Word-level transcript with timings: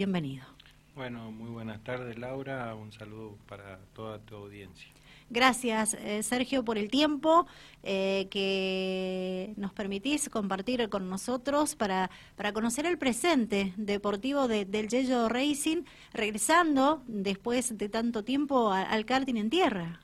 Bienvenido. 0.00 0.46
Bueno, 0.94 1.30
muy 1.30 1.50
buenas 1.50 1.84
tardes 1.84 2.18
Laura, 2.18 2.74
un 2.74 2.90
saludo 2.90 3.36
para 3.46 3.78
toda 3.92 4.18
tu 4.18 4.34
audiencia. 4.34 4.88
Gracias, 5.28 5.92
eh, 5.92 6.22
Sergio, 6.22 6.64
por 6.64 6.78
el 6.78 6.90
tiempo 6.90 7.46
eh, 7.82 8.26
que 8.30 9.52
nos 9.58 9.74
permitís 9.74 10.30
compartir 10.30 10.88
con 10.88 11.10
nosotros 11.10 11.76
para, 11.76 12.10
para 12.34 12.54
conocer 12.54 12.86
el 12.86 12.96
presente 12.96 13.74
deportivo 13.76 14.48
del 14.48 14.88
Yello 14.88 15.28
Racing, 15.28 15.82
regresando 16.14 17.02
después 17.06 17.76
de 17.76 17.90
tanto 17.90 18.24
tiempo 18.24 18.72
al 18.72 19.04
karting 19.04 19.36
en 19.36 19.50
tierra. 19.50 20.00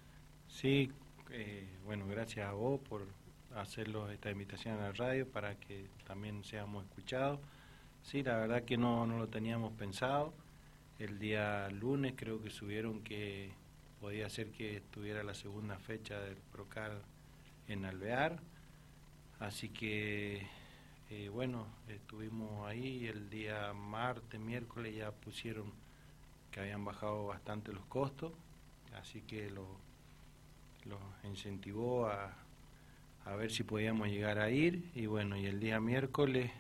Sí, 0.47 0.91
eh, 1.31 1.67
bueno, 1.87 2.07
gracias 2.07 2.47
a 2.47 2.53
vos 2.53 2.83
por 2.87 3.07
hacerlo 3.55 4.11
esta 4.11 4.31
invitación 4.31 4.79
a 4.79 4.89
la 4.89 4.93
radio 4.93 5.27
para 5.27 5.55
que 5.55 5.87
también 6.07 6.45
seamos 6.45 6.85
escuchados. 6.85 7.41
Sí, 8.07 8.23
la 8.23 8.37
verdad 8.37 8.63
que 8.63 8.77
no, 8.77 9.05
no 9.05 9.19
lo 9.19 9.27
teníamos 9.27 9.73
pensado. 9.73 10.33
El 11.01 11.19
día 11.19 11.69
lunes 11.71 12.15
creo 12.17 12.41
que 12.41 12.51
subieron 12.51 13.03
que 13.03 13.51
podía 14.01 14.31
ser 14.31 14.53
que 14.53 14.77
estuviera 14.77 15.25
la 15.25 15.35
segunda 15.35 15.77
fecha 15.81 16.21
del 16.21 16.37
Procar 16.37 17.03
en 17.67 17.85
Alvear. 17.85 18.39
Así 19.41 19.71
que, 19.71 20.47
eh, 21.11 21.29
bueno, 21.33 21.67
estuvimos 21.89 22.69
ahí 22.69 23.09
el 23.09 23.29
día 23.29 23.73
martes, 23.73 24.39
miércoles 24.41 24.95
ya 24.95 25.11
pusieron 25.11 25.73
que 26.53 26.61
habían 26.61 26.85
bajado 26.85 27.27
bastante 27.27 27.73
los 27.73 27.85
costos, 27.87 28.33
así 28.95 29.21
que 29.23 29.51
lo, 29.51 29.67
lo 30.85 31.01
incentivó 31.25 32.07
a, 32.07 32.37
a 33.25 33.35
ver 33.35 33.51
si 33.51 33.65
podíamos 33.65 34.07
llegar 34.07 34.39
a 34.39 34.49
ir. 34.49 34.93
Y 34.95 35.07
bueno, 35.07 35.37
y 35.37 35.47
el 35.47 35.59
día 35.59 35.81
miércoles 35.81 36.53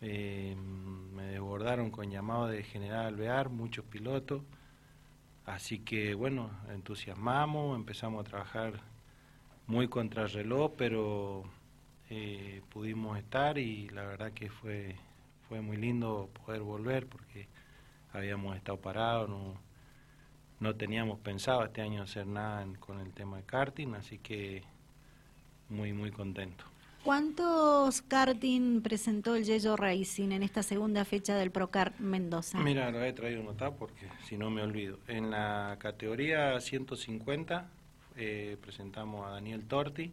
eh, 0.00 0.56
me 0.56 1.24
desbordaron 1.24 1.90
con 1.90 2.10
llamado 2.10 2.46
de 2.48 2.62
General 2.62 3.06
Alvear, 3.06 3.48
muchos 3.48 3.84
pilotos 3.84 4.42
Así 5.48 5.78
que 5.78 6.14
bueno, 6.14 6.50
entusiasmamos, 6.68 7.74
empezamos 7.74 8.20
a 8.20 8.28
trabajar 8.28 8.82
muy 9.66 9.88
contrarreloj, 9.88 10.74
pero 10.76 11.44
eh, 12.10 12.60
pudimos 12.68 13.16
estar 13.16 13.56
y 13.56 13.88
la 13.88 14.04
verdad 14.04 14.32
que 14.32 14.50
fue, 14.50 14.96
fue 15.48 15.62
muy 15.62 15.78
lindo 15.78 16.28
poder 16.44 16.60
volver 16.60 17.06
porque 17.06 17.48
habíamos 18.12 18.56
estado 18.56 18.78
parados, 18.78 19.30
no, 19.30 19.54
no 20.60 20.76
teníamos 20.76 21.18
pensado 21.20 21.64
este 21.64 21.80
año 21.80 22.02
hacer 22.02 22.26
nada 22.26 22.66
con 22.78 23.00
el 23.00 23.14
tema 23.14 23.38
de 23.38 23.44
karting, 23.44 23.94
así 23.94 24.18
que 24.18 24.64
muy, 25.70 25.94
muy 25.94 26.10
contento. 26.10 26.66
¿Cuántos 27.04 28.02
karting 28.02 28.82
presentó 28.82 29.36
el 29.36 29.44
Yello 29.44 29.76
Racing 29.76 30.32
en 30.32 30.42
esta 30.42 30.62
segunda 30.62 31.04
fecha 31.04 31.36
del 31.36 31.50
Procar 31.50 31.98
Mendoza? 32.00 32.58
Mira, 32.58 32.90
lo 32.90 33.02
he 33.02 33.12
traído 33.12 33.42
nota 33.42 33.70
porque 33.70 34.08
si 34.24 34.36
no 34.36 34.50
me 34.50 34.62
olvido. 34.62 34.98
En 35.06 35.30
la 35.30 35.76
categoría 35.78 36.60
150 36.60 37.68
eh, 38.16 38.56
presentamos 38.60 39.26
a 39.26 39.30
Daniel 39.30 39.64
Torti, 39.64 40.12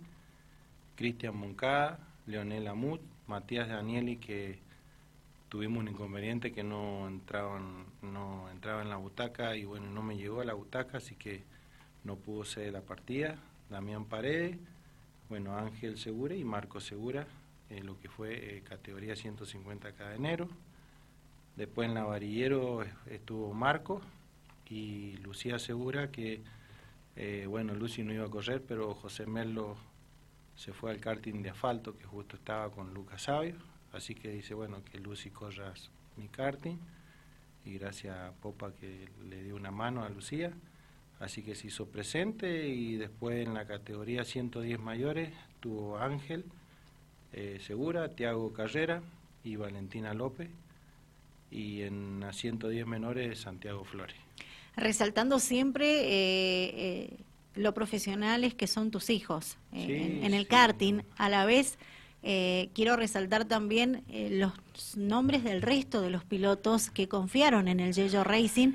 Cristian 0.96 1.36
Moncada, 1.36 2.00
Leonel 2.28 2.68
Amut, 2.68 3.02
Matías 3.28 3.68
Danieli 3.68 4.18
que 4.18 4.60
tuvimos 5.50 5.80
un 5.80 5.88
inconveniente 5.90 6.52
que 6.54 6.64
no 6.64 7.08
entraban, 7.08 7.86
no 8.04 8.50
entraba 8.52 8.84
en 8.84 8.90
la 8.90 8.98
butaca 8.98 9.56
y 9.56 9.66
bueno, 9.66 9.90
no 9.90 10.04
me 10.04 10.18
llegó 10.18 10.42
a 10.42 10.46
la 10.46 10.54
butaca, 10.54 11.00
así 11.00 11.16
que 11.16 11.44
no 12.04 12.16
pudo 12.16 12.46
ser 12.46 12.72
la 12.72 12.82
partida. 12.82 13.38
Damián 13.70 14.06
Paredes 14.06 14.58
bueno, 15.30 15.58
Ángel 15.58 15.98
Segura 15.98 16.36
y 16.36 16.44
Marco 16.44 16.80
Segura, 16.80 17.26
eh, 17.70 17.82
lo 17.84 18.00
que 18.00 18.10
fue 18.10 18.58
eh, 18.58 18.62
categoría 18.62 19.16
150 19.16 19.92
cada 19.94 20.16
enero. 20.16 20.48
Después 21.56 21.88
en 21.88 21.96
la 21.96 22.04
varillero 22.04 22.84
estuvo 23.08 23.54
Marco 23.54 24.02
y 24.70 25.18
Lucía 25.18 25.58
Segura, 25.58 26.12
que, 26.12 26.42
eh, 27.16 27.46
bueno, 27.48 27.74
Lucy 27.74 28.04
no 28.04 28.14
iba 28.14 28.26
a 28.26 28.30
correr, 28.30 28.62
pero 28.68 28.94
José 28.94 29.26
Melo 29.26 29.78
se 30.56 30.74
fue 30.74 30.92
al 30.92 31.00
karting 31.00 31.42
de 31.42 31.50
asfalto, 31.50 31.98
que 31.98 32.06
justo 32.06 32.36
estaba 32.36 32.70
con 32.72 32.94
Lucas 32.94 33.24
Sabio, 33.24 33.56
así 33.94 34.16
que 34.16 34.30
dice, 34.30 34.54
bueno, 34.54 34.84
que 34.84 35.00
Lucy 35.00 35.30
corras 35.30 35.90
mi 36.18 36.28
karting, 36.28 36.78
y 37.66 37.78
gracias 37.78 38.16
a 38.18 38.32
Popa 38.32 38.72
que 38.74 39.10
le 39.28 39.44
dio 39.44 39.56
una 39.56 39.72
mano 39.72 40.04
a 40.04 40.10
Lucía. 40.10 40.54
Así 41.20 41.44
que 41.44 41.56
se 41.56 41.68
hizo 41.68 41.86
presente 41.88 42.68
y 42.68 42.98
después 42.98 43.46
en 43.46 43.54
la 43.54 43.66
categoría 43.66 44.26
110 44.26 44.80
mayores 44.80 45.32
tuvo 45.60 45.98
Ángel 45.98 46.44
eh, 47.32 47.60
Segura, 47.66 48.10
Tiago 48.10 48.52
Carrera 48.54 49.02
y 49.44 49.56
Valentina 49.56 50.14
López 50.14 50.50
y 51.52 51.82
en 51.84 52.20
la 52.20 52.34
110 52.34 52.86
menores 52.86 53.40
Santiago 53.40 53.84
Flores. 53.86 54.18
Resaltando 54.76 55.40
siempre 55.40 56.02
eh, 56.02 56.74
eh, 56.76 57.18
lo 57.56 57.74
profesionales 57.74 58.54
que 58.54 58.68
son 58.68 58.92
tus 58.92 59.10
hijos 59.10 59.58
en, 59.72 60.34
el 60.34 60.48
karting, 60.48 61.02
a 61.18 61.30
la 61.30 61.46
vez 61.46 61.78
quiero 62.74 62.96
resaltar 62.96 63.46
también 63.46 64.04
los 64.32 64.54
nombres 64.98 65.44
del 65.44 65.62
resto 65.62 66.02
de 66.02 66.10
los 66.10 66.24
pilotos 66.24 66.90
que 66.90 67.08
confiaron 67.08 67.68
en 67.68 67.80
el 67.80 67.94
Yello 67.94 68.24
Racing 68.24 68.74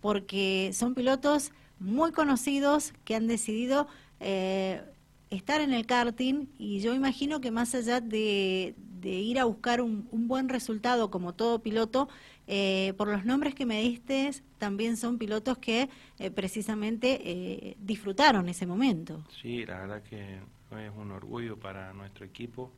porque 0.00 0.70
son 0.72 0.94
pilotos 0.94 1.52
muy 1.78 2.12
conocidos 2.12 2.92
que 3.04 3.14
han 3.14 3.26
decidido 3.26 3.86
eh, 4.20 4.82
estar 5.30 5.60
en 5.60 5.72
el 5.72 5.86
karting 5.86 6.46
y 6.58 6.80
yo 6.80 6.94
imagino 6.94 7.40
que 7.40 7.50
más 7.50 7.74
allá 7.74 8.00
de, 8.00 8.74
ir 9.02 9.38
a 9.38 9.44
buscar 9.44 9.80
un, 9.80 10.06
buen 10.12 10.48
resultado 10.48 11.10
como 11.10 11.34
todo 11.34 11.60
piloto, 11.60 12.08
eh, 12.46 12.94
por 12.96 13.08
los 13.08 13.24
nombres 13.24 13.54
que 13.54 13.66
me 13.66 13.80
diste, 13.82 14.30
también 14.58 14.96
son 14.96 15.18
pilotos 15.18 15.58
que 15.58 15.88
eh, 16.18 16.30
precisamente 16.30 17.76
disfrutaron 17.80 18.48
ese 18.48 18.66
momento. 18.66 19.24
Sí, 19.40 19.64
la 19.66 19.80
verdad 19.80 20.02
que 20.02 20.40
es 20.78 20.92
un 20.96 21.10
orgullo 21.10 21.58
para 21.58 21.92
nuestro 21.92 22.24
equipo 22.24 22.70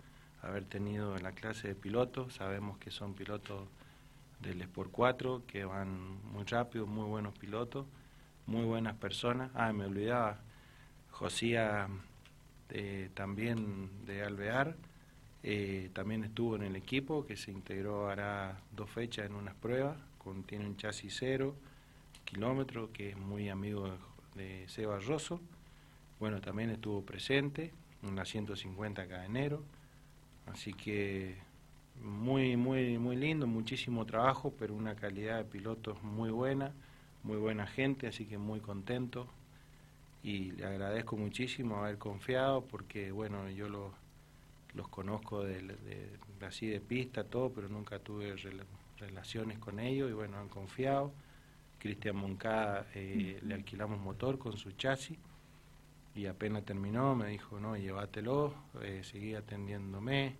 haber 0.42 0.64
tenido 0.64 1.16
la 1.18 1.32
clase 1.32 1.68
de 1.68 1.74
pilotos. 1.74 2.34
Sabemos 2.34 2.78
que 2.78 2.90
son 2.90 3.14
pilotos 3.14 3.68
del 4.40 4.60
Sport 4.62 4.90
4, 4.90 5.42
que 5.46 5.64
van 5.64 6.22
muy 6.32 6.44
rápido, 6.44 6.86
muy 6.86 7.06
buenos 7.06 7.36
pilotos, 7.38 7.86
muy 8.46 8.64
buenas 8.64 8.94
personas. 8.96 9.50
Ah, 9.54 9.72
me 9.72 9.86
olvidaba, 9.86 10.38
Josía 11.10 11.88
eh, 12.70 13.10
también 13.14 14.04
de 14.04 14.22
Alvear, 14.22 14.76
eh, 15.42 15.90
también 15.92 16.24
estuvo 16.24 16.56
en 16.56 16.62
el 16.62 16.76
equipo, 16.76 17.26
que 17.26 17.36
se 17.36 17.50
integró 17.50 18.08
hará 18.08 18.60
dos 18.72 18.90
fechas 18.90 19.26
en 19.26 19.34
unas 19.34 19.54
pruebas, 19.54 19.96
con, 20.18 20.42
tiene 20.42 20.66
un 20.66 20.76
chasis 20.76 21.16
cero 21.18 21.54
kilómetro, 22.24 22.92
que 22.92 23.10
es 23.10 23.16
muy 23.16 23.48
amigo 23.48 23.96
de, 24.34 24.68
Seba 24.68 24.98
Rosso. 24.98 25.40
Bueno, 26.18 26.40
también 26.40 26.70
estuvo 26.70 27.02
presente 27.02 27.72
la 28.02 28.24
150 28.24 29.06
cada 29.08 29.24
enero, 29.24 29.62
así 30.46 30.72
que 30.72 31.36
muy, 32.02 32.56
muy, 32.56 32.98
muy 32.98 33.16
lindo, 33.16 33.46
muchísimo 33.46 34.04
trabajo, 34.06 34.52
pero 34.58 34.74
una 34.74 34.94
calidad 34.94 35.38
de 35.38 35.44
pilotos 35.44 36.02
muy 36.02 36.30
buena, 36.30 36.72
muy 37.22 37.36
buena 37.36 37.66
gente, 37.66 38.06
así 38.06 38.26
que 38.26 38.38
muy 38.38 38.60
contento. 38.60 39.26
Y 40.22 40.52
le 40.52 40.66
agradezco 40.66 41.16
muchísimo 41.16 41.76
haber 41.76 41.98
confiado 41.98 42.64
porque, 42.64 43.12
bueno, 43.12 43.48
yo 43.50 43.68
los, 43.68 43.92
los 44.74 44.88
conozco 44.88 45.44
de, 45.44 45.76
así 46.40 46.66
de 46.66 46.80
pista, 46.80 47.24
todo, 47.24 47.50
pero 47.50 47.68
nunca 47.68 47.98
tuve 47.98 48.34
relaciones 48.98 49.58
con 49.58 49.78
ellos 49.78 50.10
y, 50.10 50.14
bueno, 50.14 50.38
han 50.38 50.48
confiado. 50.48 51.12
Cristian 51.78 52.16
Moncada 52.16 52.86
eh, 52.94 53.38
le 53.42 53.54
alquilamos 53.54 54.00
motor 54.00 54.38
con 54.38 54.56
su 54.56 54.72
chasis 54.72 55.18
y 56.16 56.26
apenas 56.26 56.64
terminó 56.64 57.14
me 57.14 57.28
dijo, 57.28 57.60
no, 57.60 57.76
llévatelo, 57.76 58.54
eh, 58.82 59.02
seguí 59.04 59.34
atendiéndome 59.34 60.36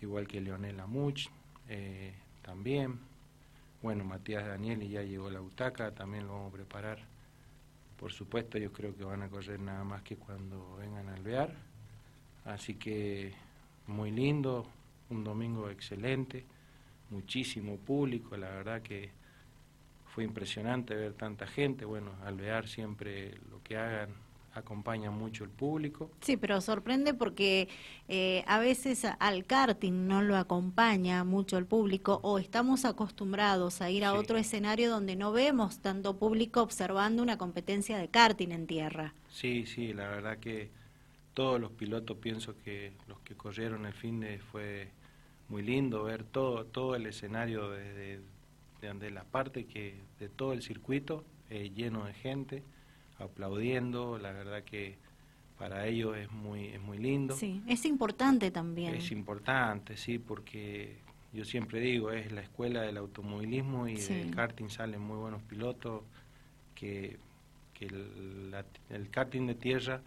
igual 0.00 0.26
que 0.26 0.40
Leonel 0.40 0.80
Amuch, 0.80 1.28
eh, 1.68 2.12
también. 2.42 2.98
Bueno, 3.82 4.04
Matías 4.04 4.46
Daniel 4.46 4.82
y 4.82 4.90
ya 4.90 5.02
llegó 5.02 5.30
la 5.30 5.40
butaca, 5.40 5.92
también 5.92 6.26
lo 6.26 6.34
vamos 6.34 6.52
a 6.52 6.56
preparar. 6.56 6.98
Por 7.96 8.12
supuesto, 8.12 8.58
yo 8.58 8.72
creo 8.72 8.96
que 8.96 9.04
van 9.04 9.22
a 9.22 9.28
correr 9.28 9.60
nada 9.60 9.84
más 9.84 10.02
que 10.02 10.16
cuando 10.16 10.76
vengan 10.76 11.08
a 11.08 11.14
alvear. 11.14 11.54
Así 12.44 12.74
que 12.74 13.32
muy 13.86 14.10
lindo, 14.10 14.66
un 15.10 15.22
domingo 15.22 15.70
excelente, 15.70 16.44
muchísimo 17.10 17.76
público, 17.76 18.36
la 18.36 18.48
verdad 18.50 18.82
que 18.82 19.10
fue 20.06 20.24
impresionante 20.24 20.94
ver 20.94 21.14
tanta 21.14 21.46
gente. 21.46 21.84
Bueno, 21.84 22.10
alvear 22.24 22.66
siempre 22.66 23.38
lo 23.50 23.62
que 23.62 23.76
hagan 23.76 24.10
acompaña 24.54 25.10
mucho 25.10 25.44
el 25.44 25.50
público. 25.50 26.10
Sí, 26.20 26.36
pero 26.36 26.60
sorprende 26.60 27.14
porque 27.14 27.68
eh, 28.08 28.44
a 28.46 28.58
veces 28.58 29.06
al 29.18 29.44
karting 29.44 30.06
no 30.06 30.22
lo 30.22 30.36
acompaña 30.36 31.24
mucho 31.24 31.58
el 31.58 31.66
público 31.66 32.20
o 32.22 32.38
estamos 32.38 32.84
acostumbrados 32.84 33.80
a 33.80 33.90
ir 33.90 34.04
a 34.04 34.14
otro 34.14 34.36
escenario 34.36 34.90
donde 34.90 35.16
no 35.16 35.32
vemos 35.32 35.80
tanto 35.80 36.18
público 36.18 36.62
observando 36.62 37.22
una 37.22 37.38
competencia 37.38 37.98
de 37.98 38.08
karting 38.08 38.50
en 38.52 38.66
tierra. 38.66 39.14
Sí, 39.30 39.66
sí, 39.66 39.92
la 39.92 40.08
verdad 40.08 40.38
que 40.38 40.70
todos 41.34 41.60
los 41.60 41.72
pilotos 41.72 42.16
pienso 42.18 42.54
que 42.62 42.92
los 43.08 43.20
que 43.20 43.34
corrieron 43.34 43.86
el 43.86 43.94
fin 43.94 44.20
de 44.20 44.38
fue 44.38 44.90
muy 45.48 45.62
lindo 45.62 46.04
ver 46.04 46.24
todo, 46.24 46.64
todo 46.66 46.94
el 46.94 47.06
escenario 47.06 47.70
de, 47.70 48.20
de, 48.80 49.10
la 49.10 49.24
parte 49.24 49.66
que, 49.66 50.00
de 50.18 50.28
todo 50.28 50.52
el 50.52 50.62
circuito, 50.62 51.24
eh, 51.50 51.70
lleno 51.74 52.04
de 52.04 52.14
gente, 52.14 52.62
aplaudiendo, 53.22 54.18
la 54.18 54.32
verdad 54.32 54.62
que 54.64 54.96
para 55.58 55.86
ellos 55.86 56.16
es 56.16 56.30
muy, 56.30 56.66
es 56.68 56.80
muy 56.80 56.98
lindo. 56.98 57.36
Sí, 57.36 57.62
es 57.66 57.84
importante 57.84 58.50
también. 58.50 58.94
Es 58.94 59.12
importante, 59.12 59.96
sí, 59.96 60.18
porque 60.18 60.98
yo 61.32 61.44
siempre 61.44 61.80
digo, 61.80 62.10
es 62.10 62.32
la 62.32 62.40
escuela 62.40 62.82
del 62.82 62.96
automovilismo 62.96 63.88
y 63.88 63.96
del 63.96 64.34
karting 64.34 64.68
salen 64.68 65.00
muy 65.00 65.18
buenos 65.18 65.42
pilotos, 65.42 66.02
que, 66.74 67.18
que 67.74 67.86
el, 67.86 68.54
el 68.90 69.10
karting 69.10 69.46
de 69.46 69.54
tierra 69.54 70.00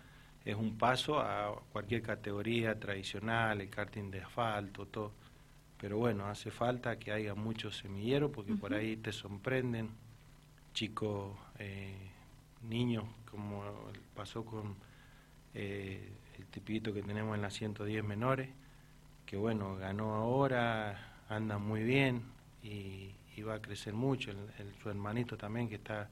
es 0.43 0.55
un 0.55 0.77
paso 0.77 1.19
a 1.19 1.59
cualquier 1.71 2.01
categoría 2.01 2.79
tradicional, 2.79 3.61
el 3.61 3.69
karting 3.69 4.11
de 4.11 4.21
asfalto, 4.21 4.85
todo 4.85 5.13
pero 5.77 5.97
bueno, 5.97 6.25
hace 6.25 6.51
falta 6.51 6.97
que 6.97 7.11
haya 7.11 7.35
muchos 7.35 7.77
semilleros 7.77 8.31
porque 8.31 8.55
por 8.55 8.73
ahí 8.73 8.95
te 8.97 9.11
sorprenden 9.11 9.89
chicos, 10.73 11.37
eh, 11.59 12.11
niños, 12.65 13.05
como 13.29 13.63
pasó 14.15 14.45
con 14.45 14.75
eh, 15.53 16.11
el 16.37 16.45
tipito 16.47 16.93
que 16.93 17.01
tenemos 17.01 17.35
en 17.35 17.41
la 17.41 17.49
110 17.49 18.03
menores, 18.03 18.49
que 19.25 19.37
bueno, 19.37 19.75
ganó 19.77 20.15
ahora, 20.15 21.21
anda 21.29 21.57
muy 21.57 21.83
bien 21.83 22.23
y, 22.63 23.11
va 23.41 23.55
a 23.55 23.61
crecer 23.61 23.93
mucho. 23.93 24.31
El, 24.31 24.73
su 24.81 24.89
hermanito 24.89 25.37
también 25.37 25.69
que 25.69 25.75
está 25.75 26.09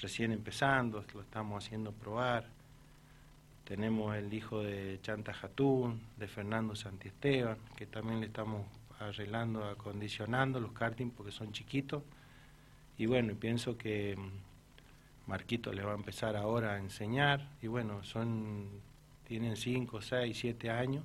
recién 0.00 0.32
empezando, 0.32 1.04
lo 1.14 1.22
estamos 1.22 1.64
haciendo 1.64 1.92
probar. 1.92 2.46
Tenemos 3.64 4.14
el 4.16 4.32
hijo 4.34 4.62
de 4.62 4.98
Chanta 5.00 5.32
Jatún, 5.32 6.02
de 6.18 6.28
Fernando 6.28 6.76
Santiesteban, 6.76 7.56
que 7.76 7.86
también 7.86 8.20
le 8.20 8.26
estamos 8.26 8.66
arreglando, 8.98 9.64
acondicionando 9.64 10.60
los 10.60 10.72
karting 10.72 11.10
porque 11.10 11.32
son 11.32 11.52
chiquitos. 11.52 12.02
Y 12.98 13.06
bueno, 13.06 13.34
pienso 13.34 13.78
que 13.78 14.16
Marquito 15.26 15.72
le 15.72 15.82
va 15.82 15.92
a 15.92 15.96
empezar 15.96 16.36
ahora 16.36 16.74
a 16.74 16.78
enseñar. 16.78 17.48
Y 17.62 17.66
bueno, 17.66 18.02
son 18.04 18.68
tienen 19.26 19.56
5, 19.56 20.00
6, 20.00 20.38
7 20.38 20.70
años 20.70 21.04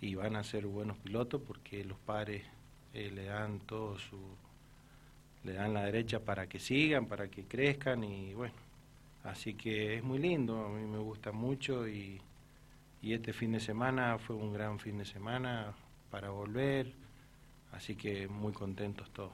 y 0.00 0.14
van 0.14 0.36
a 0.36 0.44
ser 0.44 0.66
buenos 0.66 0.98
pilotos 0.98 1.40
porque 1.46 1.84
los 1.84 1.98
padres 1.98 2.42
eh, 2.92 3.10
le 3.14 3.24
dan 3.24 3.60
todo 3.60 3.98
su 3.98 4.18
le 5.44 5.52
dan 5.52 5.74
la 5.74 5.84
derecha 5.84 6.18
para 6.20 6.48
que 6.48 6.58
sigan, 6.58 7.06
para 7.06 7.28
que 7.28 7.44
crezcan 7.44 8.02
y 8.02 8.34
bueno, 8.34 8.54
así 9.22 9.54
que 9.54 9.96
es 9.96 10.02
muy 10.02 10.18
lindo, 10.18 10.66
a 10.66 10.68
mí 10.70 10.84
me 10.84 10.98
gusta 10.98 11.30
mucho 11.30 11.86
y, 11.86 12.20
y 13.00 13.12
este 13.12 13.32
fin 13.32 13.52
de 13.52 13.60
semana 13.60 14.18
fue 14.18 14.34
un 14.34 14.52
gran 14.52 14.80
fin 14.80 14.98
de 14.98 15.04
semana 15.04 15.72
para 16.10 16.30
volver, 16.30 16.92
Así 17.76 17.94
que 17.94 18.26
muy 18.26 18.52
contentos 18.52 19.10
todos. 19.10 19.32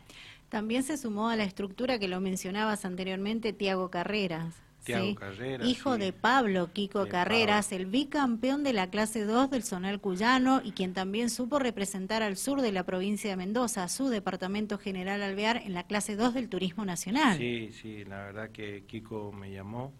También 0.53 0.83
se 0.83 0.99
sumó 0.99 1.31
a 1.31 1.37
la 1.37 1.45
estructura 1.45 1.99
que 1.99 2.09
lo 2.09 2.21
mencionabas 2.21 2.85
anteriormente, 2.85 3.55
Tiago 3.55 3.91
Carreras. 3.91 4.55
Tiago 4.85 5.15
Carreras. 5.15 5.67
Hijo 5.67 5.97
de 5.97 6.13
Pablo 6.13 6.75
Kiko 6.75 7.09
Carreras, 7.09 7.73
el 7.73 7.87
bicampeón 7.87 8.63
de 8.63 8.75
la 8.75 8.91
clase 8.91 9.25
2 9.25 9.49
del 9.49 9.63
Zonal 9.63 9.99
Cuyano 9.99 10.61
y 10.63 10.73
quien 10.73 10.93
también 10.93 11.31
supo 11.31 11.59
representar 11.59 12.23
al 12.23 12.37
sur 12.37 12.61
de 12.61 12.71
la 12.71 12.85
provincia 12.85 13.31
de 13.31 13.37
Mendoza, 13.37 13.89
su 13.89 14.11
departamento 14.11 14.77
general 14.77 15.23
Alvear, 15.23 15.57
en 15.57 15.73
la 15.73 15.85
clase 15.85 16.17
2 16.17 16.35
del 16.35 16.51
Turismo 16.51 16.85
Nacional. 16.85 17.39
Sí, 17.39 17.71
sí, 17.73 18.05
la 18.05 18.19
verdad 18.25 18.51
que 18.51 18.85
Kiko 18.87 19.33
me 19.33 19.51
llamó, 19.51 19.91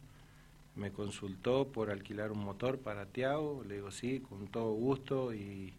me 0.77 0.93
consultó 0.93 1.69
por 1.69 1.91
alquilar 1.91 2.31
un 2.31 2.45
motor 2.45 2.79
para 2.79 3.07
Tiago, 3.07 3.65
le 3.67 3.77
digo 3.77 3.91
sí, 3.91 4.21
con 4.21 4.49
todo 4.49 4.75
gusto 4.75 5.33
y 5.33 5.73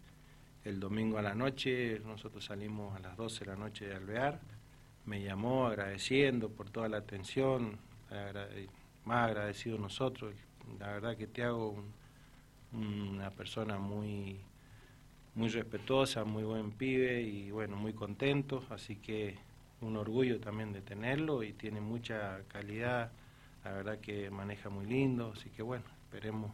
el 0.65 0.79
domingo 0.79 1.19
a 1.19 1.21
la 1.21 1.35
noche, 1.35 1.99
nosotros 1.99 2.45
salimos 2.45 2.95
a 2.95 2.99
las 3.01 3.15
12 3.17 3.41
de 3.41 3.51
la 3.51 3.55
noche 3.55 3.85
de 3.85 3.93
Alvear, 3.93 4.39
me 5.05 5.21
llamó 5.21 5.67
agradeciendo 5.67 6.49
por 6.49 6.69
toda 6.69 6.89
la 6.89 6.97
atención, 6.97 7.77
más 9.05 9.29
agradecido 9.29 9.77
nosotros, 9.77 10.33
la 10.79 10.93
verdad 10.93 11.17
que 11.17 11.27
te 11.27 11.43
hago 11.43 11.75
una 12.71 13.31
persona 13.31 13.77
muy, 13.77 14.39
muy 15.35 15.49
respetuosa, 15.49 16.23
muy 16.23 16.43
buen 16.43 16.71
pibe 16.71 17.21
y 17.21 17.51
bueno, 17.51 17.75
muy 17.75 17.93
contento, 17.93 18.63
así 18.69 18.95
que 18.95 19.37
un 19.81 19.97
orgullo 19.97 20.39
también 20.39 20.71
de 20.71 20.81
tenerlo 20.81 21.43
y 21.43 21.53
tiene 21.53 21.81
mucha 21.81 22.41
calidad, 22.47 23.11
la 23.63 23.71
verdad 23.71 23.99
que 23.99 24.29
maneja 24.29 24.69
muy 24.69 24.85
lindo, 24.85 25.33
así 25.35 25.49
que 25.49 25.61
bueno, 25.61 25.85
esperemos 26.05 26.51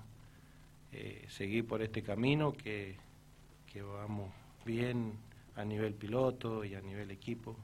eh, 0.91 1.25
seguir 1.29 1.67
por 1.67 1.81
este 1.81 2.01
camino 2.01 2.53
que 2.53 2.97
que 3.71 3.81
vamos 3.83 4.31
bien 4.65 5.13
a 5.55 5.63
nivel 5.63 5.93
piloto 5.93 6.65
y 6.65 6.73
a 6.73 6.81
nivel 6.81 7.11
equipo, 7.11 7.55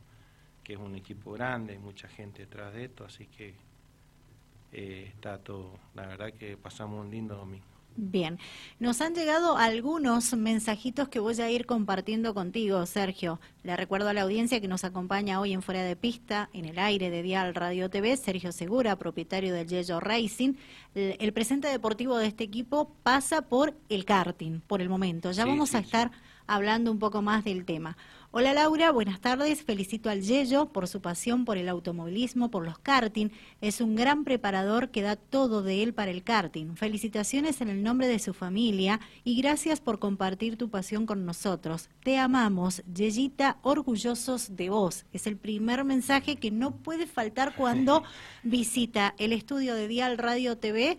que 0.65 0.73
es 0.73 0.79
un 0.79 0.95
equipo 0.95 1.31
grande, 1.31 1.73
hay 1.73 1.79
mucha 1.79 2.09
gente 2.09 2.41
detrás 2.41 2.73
de 2.73 2.85
esto, 2.85 3.05
así 3.05 3.27
que 3.27 3.53
eh, 4.73 5.05
está 5.13 5.37
todo, 5.37 5.79
la 5.93 6.07
verdad 6.07 6.33
que 6.33 6.57
pasamos 6.57 7.05
un 7.05 7.11
lindo 7.11 7.35
domingo. 7.35 7.63
Bien, 7.97 8.39
nos 8.77 8.99
han 8.99 9.15
llegado 9.15 9.55
algunos 9.55 10.33
mensajitos 10.33 11.07
que 11.07 11.21
voy 11.21 11.39
a 11.39 11.49
ir 11.49 11.65
compartiendo 11.65 12.33
contigo, 12.33 12.85
Sergio. 12.85 13.39
Le 13.63 13.77
recuerdo 13.77 14.09
a 14.09 14.13
la 14.13 14.23
audiencia 14.23 14.59
que 14.59 14.67
nos 14.67 14.83
acompaña 14.83 15.39
hoy 15.39 15.53
en 15.53 15.61
Fuera 15.61 15.81
de 15.81 15.95
Pista, 15.95 16.49
en 16.51 16.65
el 16.65 16.77
aire 16.77 17.09
de 17.09 17.23
Dial 17.23 17.55
Radio 17.55 17.89
TV, 17.89 18.17
Sergio 18.17 18.51
Segura, 18.51 18.97
propietario 18.97 19.53
del 19.53 19.67
Yello 19.67 20.01
Racing. 20.01 20.55
El, 20.93 21.31
presente 21.31 21.69
deportivo 21.69 22.17
de 22.17 22.27
este 22.27 22.43
equipo 22.43 22.91
pasa 23.01 23.43
por 23.43 23.73
el 23.87 24.03
karting, 24.03 24.59
por 24.59 24.81
el 24.81 24.89
momento. 24.89 25.31
Ya 25.31 25.45
vamos 25.45 25.73
a 25.73 25.79
estar 25.79 26.11
hablando 26.47 26.91
un 26.91 26.99
poco 26.99 27.21
más 27.21 27.43
del 27.43 27.65
tema. 27.65 27.97
Hola 28.37 28.53
Laura, 28.53 28.91
buenas 28.91 29.21
tardes. 29.21 29.63
Felicito 29.63 30.09
al 30.09 30.21
Yello 30.21 30.65
por 30.65 30.89
su 30.89 30.99
pasión 30.99 31.45
por 31.45 31.57
el 31.57 31.69
automovilismo, 31.69 32.51
por 32.51 32.65
los 32.65 32.77
karting. 32.77 33.29
Es 33.61 33.79
un 33.79 33.95
gran 33.95 34.25
preparador 34.25 34.89
que 34.89 35.01
da 35.01 35.15
todo 35.15 35.63
de 35.63 35.83
él 35.83 35.93
para 35.93 36.11
el 36.11 36.21
karting. 36.21 36.75
Felicitaciones 36.75 37.61
en 37.61 37.69
el 37.69 37.81
nombre 37.81 38.09
de 38.09 38.19
su 38.19 38.33
familia 38.33 38.99
y 39.23 39.41
gracias 39.41 39.79
por 39.79 39.99
compartir 39.99 40.57
tu 40.57 40.69
pasión 40.69 41.05
con 41.05 41.25
nosotros. 41.25 41.87
Te 42.03 42.17
amamos, 42.17 42.83
Yeyita, 42.93 43.57
orgullosos 43.61 44.57
de 44.57 44.69
vos. 44.69 45.05
Es 45.13 45.27
el 45.27 45.37
primer 45.37 45.85
mensaje 45.85 46.35
que 46.35 46.51
no 46.51 46.71
puede 46.75 47.07
faltar 47.07 47.55
cuando 47.55 48.03
visita 48.43 49.15
el 49.17 49.31
estudio 49.31 49.75
de 49.75 49.87
Dial 49.87 50.17
Radio 50.17 50.57
TV 50.57 50.97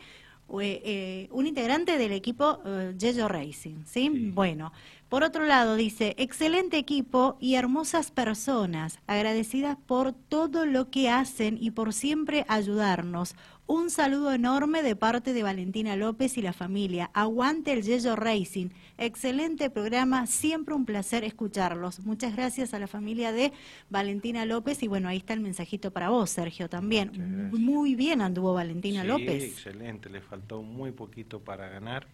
eh, 0.61 1.29
un 1.33 1.47
integrante 1.47 1.99
del 1.99 2.13
equipo 2.13 2.61
uh, 2.65 2.97
Yello 2.97 3.27
Racing, 3.27 3.85
¿sí? 3.85 4.09
Bueno, 4.33 4.73
por 5.09 5.23
otro 5.23 5.47
lado, 5.47 5.77
dice, 5.77 6.15
excelente 6.19 6.79
equipo 6.79 7.37
y 7.41 7.55
hermosas 7.55 8.11
personas, 8.11 8.99
agradecidas 9.07 9.77
por 9.87 10.13
todo 10.13 10.67
lo 10.67 10.91
que 10.91 11.09
hacen 11.09 11.59
y 11.61 11.71
por 11.71 11.93
siempre 11.93 12.45
ayudarnos. 12.49 13.37
Un 13.69 13.91
saludo 13.91 14.33
enorme 14.33 14.83
de 14.83 14.95
parte 14.97 15.33
de 15.33 15.43
Valentina 15.45 15.97
López 15.97 16.37
y 16.39 16.43
la 16.43 16.53
familia. 16.53 17.11
Aguante 17.15 17.73
el 17.73 17.83
Yello 17.83 18.15
Racing. 18.15 18.69
Excelente 18.99 19.71
programa, 19.71 20.27
siempre 20.27 20.75
un 20.75 20.85
placer 20.85 21.25
escucharlos. 21.25 22.01
Muchas 22.01 22.35
gracias 22.35 22.75
a 22.75 22.79
la 22.79 22.87
familia 22.87 23.33
de 23.33 23.53
Valentina 23.91 24.45
López 24.45 24.83
y 24.83 24.89
bueno, 24.89 25.09
ahí 25.09 25.19
está 25.19 25.35
el 25.35 25.41
mensajito 25.41 25.93
para 25.93 26.11
vos, 26.11 26.31
Sergio, 26.31 26.69
también. 26.69 27.51
Muy 27.53 27.95
bien 27.95 28.23
anduvo 28.23 28.55
Valentina 28.55 29.03
sí, 29.03 29.09
López. 29.09 29.43
Excelente, 29.43 30.11
le 30.11 30.21
faltó 30.21 30.63
muy 30.63 30.91
poquito 30.91 31.41
para 31.41 31.69
ganar. 31.69 32.07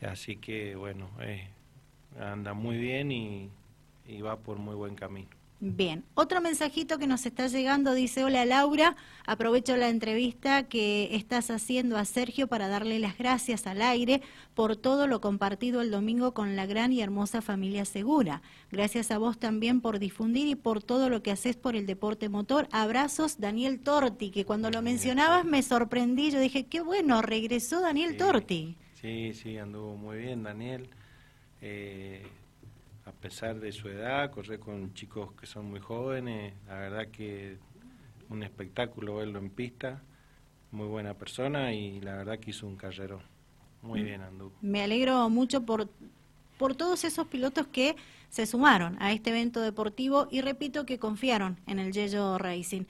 Así 0.00 0.36
que 0.36 0.76
bueno, 0.76 1.10
eh, 1.20 1.48
anda 2.20 2.54
muy 2.54 2.78
bien 2.78 3.12
y, 3.12 3.50
va 4.22 4.38
por 4.38 4.58
muy 4.58 4.74
buen 4.74 4.94
camino. 4.94 5.28
Bien, 5.58 6.04
otro 6.14 6.42
mensajito 6.42 6.98
que 6.98 7.06
nos 7.06 7.24
está 7.24 7.46
llegando 7.46 7.94
dice, 7.94 8.22
hola 8.24 8.44
Laura, 8.44 8.94
aprovecho 9.24 9.74
la 9.78 9.88
entrevista 9.88 10.64
que 10.64 11.16
estás 11.16 11.50
haciendo 11.50 11.96
a 11.96 12.04
Sergio 12.04 12.46
para 12.46 12.68
darle 12.68 12.98
las 12.98 13.16
gracias 13.16 13.66
al 13.66 13.80
aire 13.80 14.20
por 14.52 14.76
todo 14.76 15.06
lo 15.06 15.22
compartido 15.22 15.80
el 15.80 15.90
domingo 15.90 16.34
con 16.34 16.56
la 16.56 16.66
gran 16.66 16.92
y 16.92 17.00
hermosa 17.00 17.40
familia 17.40 17.86
Segura. 17.86 18.42
Gracias 18.70 19.10
a 19.10 19.16
vos 19.16 19.38
también 19.38 19.80
por 19.80 19.98
difundir 19.98 20.46
y 20.46 20.56
por 20.56 20.82
todo 20.82 21.08
lo 21.08 21.22
que 21.22 21.30
haces 21.30 21.56
por 21.56 21.74
el 21.74 21.86
deporte 21.86 22.28
motor. 22.28 22.68
Abrazos, 22.70 23.40
Daniel 23.40 23.80
Torti, 23.80 24.30
que 24.30 24.44
cuando 24.44 24.70
lo 24.70 24.82
mencionabas 24.82 25.46
me 25.46 25.62
sorprendí, 25.62 26.32
yo 26.32 26.38
dije, 26.38 26.66
qué 26.66 26.82
bueno, 26.82 27.22
regresó 27.22 27.80
Daniel 27.80 28.18
Torti. 28.18 28.76
Sí, 29.00 29.32
sí, 29.32 29.56
anduvo 29.56 29.96
muy 29.96 30.18
bien 30.18 30.42
Daniel. 30.42 30.90
Eh, 31.60 32.26
a 33.06 33.12
pesar 33.12 33.60
de 33.60 33.72
su 33.72 33.88
edad, 33.88 34.30
correr 34.30 34.58
con 34.58 34.92
chicos 34.94 35.32
que 35.32 35.46
son 35.46 35.70
muy 35.70 35.80
jóvenes, 35.80 36.54
la 36.66 36.78
verdad 36.78 37.08
que 37.08 37.56
un 38.28 38.42
espectáculo 38.42 39.16
verlo 39.16 39.38
en 39.38 39.50
pista, 39.50 40.02
muy 40.72 40.88
buena 40.88 41.14
persona 41.14 41.72
y 41.72 42.00
la 42.00 42.16
verdad 42.16 42.38
que 42.38 42.50
hizo 42.50 42.66
un 42.66 42.76
carrero. 42.76 43.20
Muy 43.82 44.02
bien, 44.02 44.22
Andú. 44.22 44.50
Me 44.60 44.82
alegro 44.82 45.28
mucho 45.30 45.64
por, 45.64 45.88
por 46.58 46.74
todos 46.74 47.04
esos 47.04 47.28
pilotos 47.28 47.68
que 47.68 47.94
se 48.28 48.46
sumaron 48.46 49.00
a 49.00 49.12
este 49.12 49.30
evento 49.30 49.60
deportivo 49.60 50.26
y 50.30 50.40
repito 50.40 50.84
que 50.84 50.98
confiaron 50.98 51.58
en 51.66 51.78
el 51.78 51.92
Yello 51.92 52.38
Racing. 52.38 52.82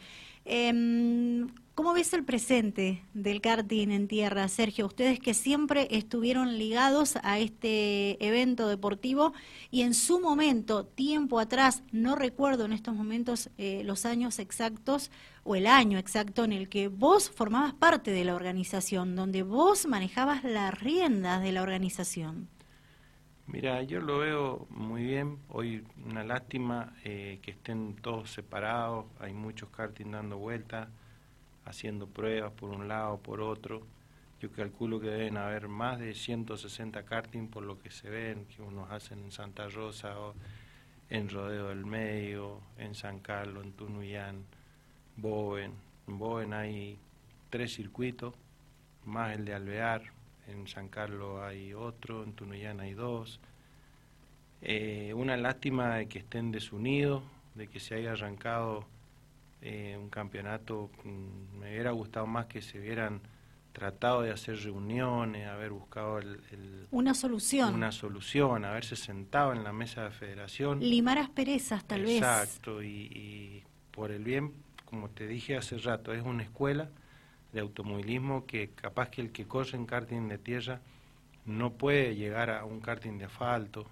Em, 0.45 1.49
¿Cómo 1.77 1.93
ves 1.93 2.15
el 2.15 2.25
presente 2.25 3.03
del 3.13 3.43
karting 3.43 3.91
en 3.91 4.09
tierra, 4.09 4.49
Sergio? 4.49 4.87
Ustedes 4.87 5.21
que 5.21 5.35
siempre 5.35 5.89
estuvieron 5.91 6.57
ligados 6.57 7.19
a 7.23 7.39
este 7.39 8.17
evento 8.27 8.67
deportivo 8.67 9.35
y 9.71 9.83
en 9.83 9.93
su 9.93 10.19
momento, 10.19 10.87
tiempo 10.87 11.39
atrás, 11.39 11.83
no 11.93 12.17
recuerdo 12.17 12.65
en 12.65 12.73
estos 12.73 12.95
momentos 12.95 13.51
eh, 13.59 13.83
los 13.85 14.07
años 14.07 14.39
exactos 14.39 15.11
o 15.45 15.55
el 15.55 15.67
año 15.67 15.99
exacto 15.99 16.45
en 16.45 16.55
el 16.55 16.71
que 16.71 16.89
vos 16.89 17.29
formabas 17.29 17.75
parte 17.75 18.11
de 18.11 18.25
la 18.25 18.35
organización, 18.35 19.15
donde 19.15 19.43
vos 19.43 19.85
manejabas 19.85 20.45
las 20.45 20.81
riendas 20.81 21.43
de 21.43 21.53
la 21.53 21.61
organización. 21.61 22.49
Mira, 23.47 23.83
yo 23.83 24.01
lo 24.01 24.21
veo 24.21 24.67
muy 24.71 25.03
bien. 25.03 25.41
Hoy 25.51 25.85
una 26.07 26.25
lástima 26.25 26.95
eh, 27.05 27.39
que 27.43 27.51
estén 27.51 27.97
todos 27.97 28.31
separados. 28.31 29.05
Hay 29.21 29.35
muchos 29.35 29.69
karting 29.69 30.13
dando 30.13 30.39
vueltas 30.39 30.89
haciendo 31.67 32.07
pruebas 32.07 32.53
por 32.53 32.71
un 32.71 32.89
lado, 32.89 33.19
por 33.19 33.43
otro. 33.43 33.83
Yo 34.41 34.51
calculo 34.53 35.01
que 35.01 35.09
deben 35.09 35.37
haber 35.37 35.69
más 35.69 35.99
de 35.99 36.15
160 36.15 37.03
karting 37.05 37.49
por 37.49 37.65
lo 37.65 37.79
que 37.79 37.91
se 37.91 38.09
ven, 38.09 38.47
que 38.47 38.63
unos 38.63 38.91
hacen 38.91 39.19
en 39.19 39.33
Santa 39.33 39.69
Rosa, 39.69 40.19
o 40.19 40.35
en 41.11 41.29
Rodeo 41.29 41.69
del 41.69 41.85
Medio, 41.85 42.61
en 42.79 42.95
San 42.95 43.19
Carlos, 43.21 43.65
en 43.65 43.73
Tunuyán, 43.73 44.45
Boven. 45.17 45.73
En 46.07 46.19
Boven 46.19 46.53
hay 46.53 46.99
tres 47.51 47.75
circuitos, 47.75 48.35
más 49.05 49.35
el 49.35 49.45
de 49.45 49.55
Alvear. 49.55 50.03
En 50.49 50.69
San 50.69 50.89
Carlos 50.89 51.43
hay 51.43 51.75
otro, 51.75 52.23
en 52.23 52.33
Tunuyán 52.33 52.81
hay 52.81 52.95
dos. 52.95 53.41
Eh, 54.63 55.13
una 55.15 55.37
lástima 55.37 55.97
de 55.97 56.07
que 56.07 56.21
estén 56.21 56.53
desunidos, 56.53 57.23
de 57.55 57.67
que 57.69 57.81
se 57.81 57.97
haya 57.97 58.13
arrancado 58.13 58.87
eh, 59.69 59.97
un 59.99 60.09
campeonato, 60.11 60.93
mm, 61.03 61.59
me 61.59 61.71
hubiera 61.73 61.91
gustado 61.91 62.25
más 62.25 62.47
que 62.47 62.63
se 62.63 62.79
hubieran 62.79 63.21
tratado 63.73 64.23
de 64.23 64.31
hacer 64.31 64.63
reuniones, 64.63 65.49
haber 65.49 65.73
buscado 65.73 66.19
el, 66.21 66.87
una 66.93 67.15
solución. 67.15 67.75
Una 67.75 67.91
solución, 67.91 68.65
haberse 68.65 68.95
sentado 68.95 69.53
en 69.53 69.65
la 69.65 69.73
mesa 69.73 70.05
de 70.05 70.13
federación. 70.13 70.79
Limar 70.79 71.19
asperezas, 71.19 71.85
tal 71.85 72.05
vez. 72.05 72.19
Exacto, 72.19 72.81
y, 72.81 73.65
por 73.91 74.13
el 74.13 74.23
bien, 74.23 74.53
como 74.85 75.11
te 75.11 75.27
dije 75.27 75.57
hace 75.57 75.79
rato, 75.79 76.13
es 76.15 76.23
una 76.23 76.45
escuela 76.45 76.89
de 77.53 77.59
automovilismo 77.59 78.47
que 78.47 78.71
capaz 78.71 79.11
que 79.11 79.21
el 79.21 79.33
que 79.33 79.49
corre 79.49 79.77
en 79.77 79.85
karting 79.85 80.29
de 80.29 80.39
tierra 80.39 80.81
no 81.45 81.73
puede 81.73 82.15
llegar 82.15 82.51
a 82.51 82.65
un 82.65 82.81
karting 82.81 83.19
de 83.19 83.25
asfalto, 83.25 83.85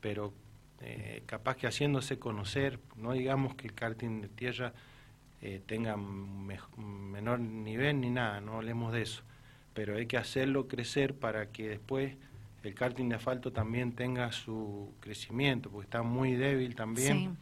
pero 0.00 0.32
eh, 0.80 1.24
capaz 1.26 1.56
que 1.56 1.66
haciéndose 1.66 2.20
conocer, 2.20 2.78
no 2.94 3.14
digamos 3.14 3.56
que 3.56 3.66
el 3.66 3.74
karting 3.74 4.20
de 4.20 4.28
tierra 4.28 4.72
eh, 5.40 5.60
tenga 5.66 5.96
menor 5.96 7.40
nivel 7.40 8.00
ni 8.00 8.10
nada, 8.10 8.40
no 8.40 8.56
hablemos 8.56 8.92
de 8.92 9.02
eso, 9.02 9.22
pero 9.74 9.96
hay 9.96 10.06
que 10.06 10.16
hacerlo 10.16 10.68
crecer 10.68 11.14
para 11.14 11.50
que 11.50 11.68
después 11.68 12.14
el 12.64 12.74
karting 12.74 13.08
de 13.08 13.16
asfalto 13.16 13.52
también 13.52 13.92
tenga 13.92 14.32
su 14.32 14.92
crecimiento, 15.00 15.70
porque 15.70 15.86
está 15.86 16.02
muy 16.02 16.34
débil 16.34 16.74
también. 16.74 17.36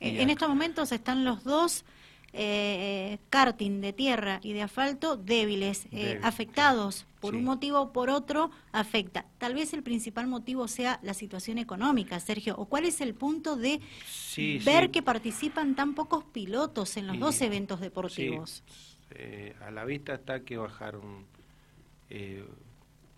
En 0.00 0.30
estos 0.30 0.48
momentos 0.48 0.90
están 0.90 1.24
los 1.24 1.44
dos 1.44 1.84
eh, 2.32 3.18
karting 3.30 3.80
de 3.80 3.92
tierra 3.92 4.40
y 4.42 4.52
de 4.52 4.62
asfalto 4.62 5.16
débiles, 5.16 5.86
eh, 5.92 6.18
afectados 6.22 7.06
por 7.20 7.36
un 7.36 7.44
motivo 7.44 7.80
o 7.80 7.92
por 7.92 8.10
otro, 8.10 8.50
afecta. 8.72 9.24
Tal 9.38 9.54
vez 9.54 9.72
el 9.74 9.82
principal 9.84 10.26
motivo 10.26 10.66
sea 10.66 10.98
la 11.02 11.14
situación 11.14 11.58
económica, 11.58 12.18
Sergio, 12.18 12.56
o 12.56 12.64
cuál 12.66 12.84
es 12.84 13.00
el 13.00 13.14
punto 13.14 13.56
de 13.56 13.80
ver 14.64 14.90
que 14.90 15.02
participan 15.02 15.76
tan 15.76 15.94
pocos 15.94 16.24
pilotos 16.24 16.96
en 16.96 17.06
los 17.06 17.18
dos 17.18 17.40
eventos 17.40 17.80
deportivos. 17.80 18.64
Eh, 19.10 19.54
a 19.60 19.70
la 19.70 19.84
vista 19.84 20.14
está 20.14 20.40
que 20.40 20.56
bajaron 20.56 21.26
eh, 22.10 22.44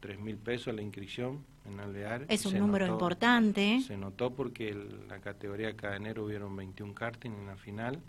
tres 0.01 0.19
mil 0.19 0.37
pesos 0.37 0.75
la 0.75 0.83
inscripción 0.83 1.45
en 1.65 1.81
Alvear. 1.81 2.27
Es 2.29 2.45
un 2.45 2.59
número 2.59 2.87
importante. 2.87 3.81
Se 3.87 3.97
notó 3.97 4.35
porque 4.35 4.71
en 4.71 5.09
la 5.09 5.21
categoría 5.21 5.75
cadenero 5.77 6.25
hubieron 6.25 6.55
21 6.57 6.95
karting 6.95 7.31
en 7.31 7.47
la 7.47 7.57
final 7.57 8.01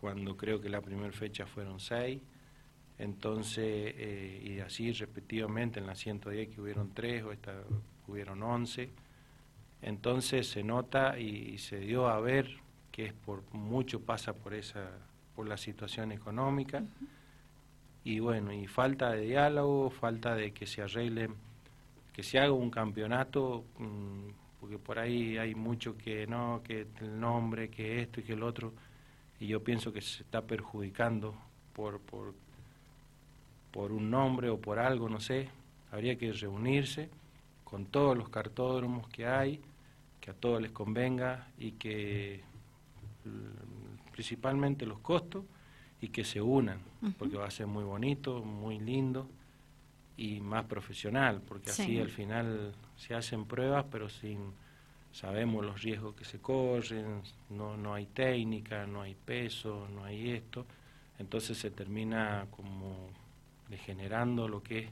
cuando 0.00 0.36
creo 0.36 0.60
que 0.60 0.68
la 0.68 0.80
primera 0.80 1.12
fecha 1.12 1.46
fueron 1.46 1.80
seis, 1.80 2.20
entonces, 2.98 3.64
eh, 3.96 4.42
y 4.44 4.60
así 4.60 4.92
repetidamente 4.92 5.78
en 5.78 5.86
la 5.86 5.94
110 5.94 6.48
que 6.48 6.60
hubieron 6.60 6.92
tres 6.92 7.22
o 7.22 7.30
esta 7.30 7.54
hubieron 8.08 8.42
11, 8.42 8.90
entonces 9.82 10.48
se 10.48 10.64
nota 10.64 11.18
y, 11.18 11.58
se 11.58 11.78
dio 11.78 12.08
a 12.08 12.18
ver 12.20 12.48
que 12.90 13.06
es 13.06 13.12
por 13.12 13.42
mucho 13.52 14.00
pasa 14.00 14.32
por 14.32 14.54
esa 14.54 14.90
por 15.36 15.46
la 15.46 15.56
situación 15.56 16.10
económica. 16.10 16.82
Y 18.02 18.18
bueno 18.18 18.52
y 18.52 18.66
falta 18.66 19.10
de 19.12 19.22
diálogo 19.22 19.90
falta 19.90 20.34
de 20.34 20.52
que 20.52 20.66
se 20.66 20.82
arregle 20.82 21.28
que 22.12 22.22
se 22.24 22.38
haga 22.40 22.52
un 22.52 22.70
campeonato 22.70 23.64
mm, 23.78 24.28
porque 24.60 24.78
por 24.78 24.98
ahí 24.98 25.36
hay 25.36 25.54
mucho 25.54 25.96
que 25.96 26.26
no 26.26 26.62
que 26.64 26.86
el 27.00 27.20
nombre 27.20 27.68
que 27.68 28.00
esto 28.00 28.20
y 28.20 28.24
que 28.24 28.32
el 28.32 28.42
otro 28.42 28.72
y 29.40 29.46
yo 29.46 29.62
pienso 29.62 29.92
que 29.92 30.00
se 30.00 30.22
está 30.22 30.42
perjudicando 30.42 31.34
por, 31.72 32.00
por, 32.00 32.34
por 33.70 33.92
un 33.92 34.10
nombre 34.10 34.50
o 34.50 34.60
por 34.60 34.78
algo, 34.78 35.08
no 35.08 35.20
sé. 35.20 35.48
Habría 35.92 36.16
que 36.18 36.32
reunirse 36.32 37.08
con 37.64 37.86
todos 37.86 38.16
los 38.16 38.28
cartódromos 38.28 39.08
que 39.08 39.26
hay, 39.26 39.60
que 40.20 40.30
a 40.30 40.34
todos 40.34 40.60
les 40.60 40.72
convenga 40.72 41.48
y 41.58 41.72
que 41.72 42.42
principalmente 44.12 44.86
los 44.86 44.98
costos 44.98 45.44
y 46.00 46.08
que 46.08 46.24
se 46.24 46.40
unan, 46.40 46.80
porque 47.18 47.36
va 47.36 47.46
a 47.46 47.50
ser 47.50 47.66
muy 47.66 47.84
bonito, 47.84 48.42
muy 48.42 48.78
lindo 48.78 49.28
y 50.16 50.40
más 50.40 50.64
profesional, 50.64 51.40
porque 51.46 51.70
así 51.70 52.00
al 52.00 52.08
final 52.08 52.74
se 52.96 53.14
hacen 53.14 53.44
pruebas 53.44 53.84
pero 53.90 54.08
sin 54.08 54.52
sabemos 55.18 55.64
los 55.64 55.82
riesgos 55.82 56.14
que 56.14 56.24
se 56.24 56.38
corren, 56.38 57.22
no, 57.50 57.76
no 57.76 57.94
hay 57.94 58.06
técnica, 58.06 58.86
no 58.86 59.02
hay 59.02 59.16
peso, 59.16 59.88
no 59.92 60.04
hay 60.04 60.30
esto, 60.30 60.64
entonces 61.18 61.58
se 61.58 61.72
termina 61.72 62.46
como 62.52 63.10
degenerando 63.68 64.46
lo 64.46 64.62
que 64.62 64.78
es 64.78 64.90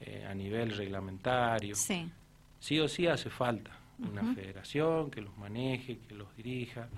eh, 0.00 0.26
a 0.28 0.34
nivel 0.34 0.76
reglamentario. 0.76 1.76
Sí. 1.76 2.10
sí 2.58 2.80
o 2.80 2.88
sí 2.88 3.06
hace 3.06 3.30
falta 3.30 3.70
una 4.00 4.34
federación 4.34 5.08
que 5.08 5.20
los 5.20 5.38
maneje, 5.38 5.98
que 5.98 6.16
los 6.16 6.36
dirija, 6.36 6.88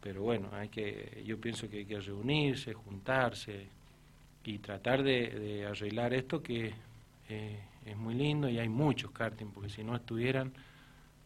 pero 0.00 0.22
bueno, 0.22 0.48
hay 0.52 0.70
que, 0.70 1.22
yo 1.26 1.38
pienso 1.38 1.68
que 1.68 1.80
hay 1.80 1.84
que 1.84 2.00
reunirse, 2.00 2.72
juntarse 2.72 3.66
y 4.44 4.58
tratar 4.60 5.02
de, 5.02 5.66
arreglar 5.70 6.14
esto 6.14 6.42
que 6.42 6.72
eh, 7.28 7.60
es 7.84 7.96
muy 7.98 8.14
lindo 8.14 8.48
y 8.48 8.58
hay 8.58 8.70
muchos 8.70 9.10
karting, 9.10 9.48
porque 9.48 9.68
si 9.68 9.84
no 9.84 9.94
estuvieran 9.94 10.54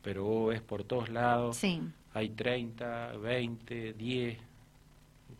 pero 0.04 0.52
es 0.52 0.60
por 0.60 0.84
todos 0.84 1.08
lados. 1.08 1.56
Sí. 1.56 1.80
Hay 2.12 2.28
30, 2.28 3.16
20, 3.16 3.94
10, 3.94 4.38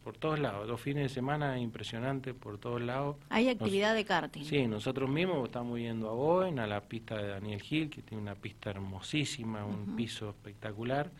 por 0.03 0.17
todos 0.17 0.41
lados. 0.41 0.67
Dos 0.67 0.81
fines 0.81 1.05
de 1.05 1.09
semana 1.11 1.59
impresionantes 1.61 2.35
por 2.35 2.59
todos 2.59 2.81
lados. 2.81 3.17
Hay 3.29 3.49
actividad 3.49 3.95
de 3.95 4.05
karting. 4.05 4.43
Sí, 4.43 4.67
nosotros 4.67 5.09
mismos 5.09 5.45
estamos 5.45 5.79
yendo 5.79 6.11
a 6.11 6.15
Boen, 6.15 6.59
a 6.59 6.67
la 6.67 6.81
pista 6.81 7.17
de 7.17 7.29
Daniel 7.29 7.63
Gil, 7.63 7.91
que 7.91 8.03
tiene 8.03 8.23
una 8.23 8.35
pista 8.35 8.71
hermosísima, 8.71 9.65
un 9.65 9.95
piso 9.95 10.31
espectacular. 10.31 11.11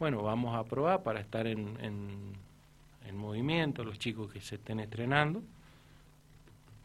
Bueno, 0.00 0.22
vamos 0.22 0.56
a 0.56 0.64
probar 0.64 1.02
para 1.02 1.20
estar 1.20 1.46
en, 1.46 1.76
en 1.78 3.16
movimiento, 3.16 3.84
los 3.84 3.98
chicos 3.98 4.32
que 4.32 4.40
se 4.40 4.56
estén 4.56 4.80
estrenando 4.80 5.42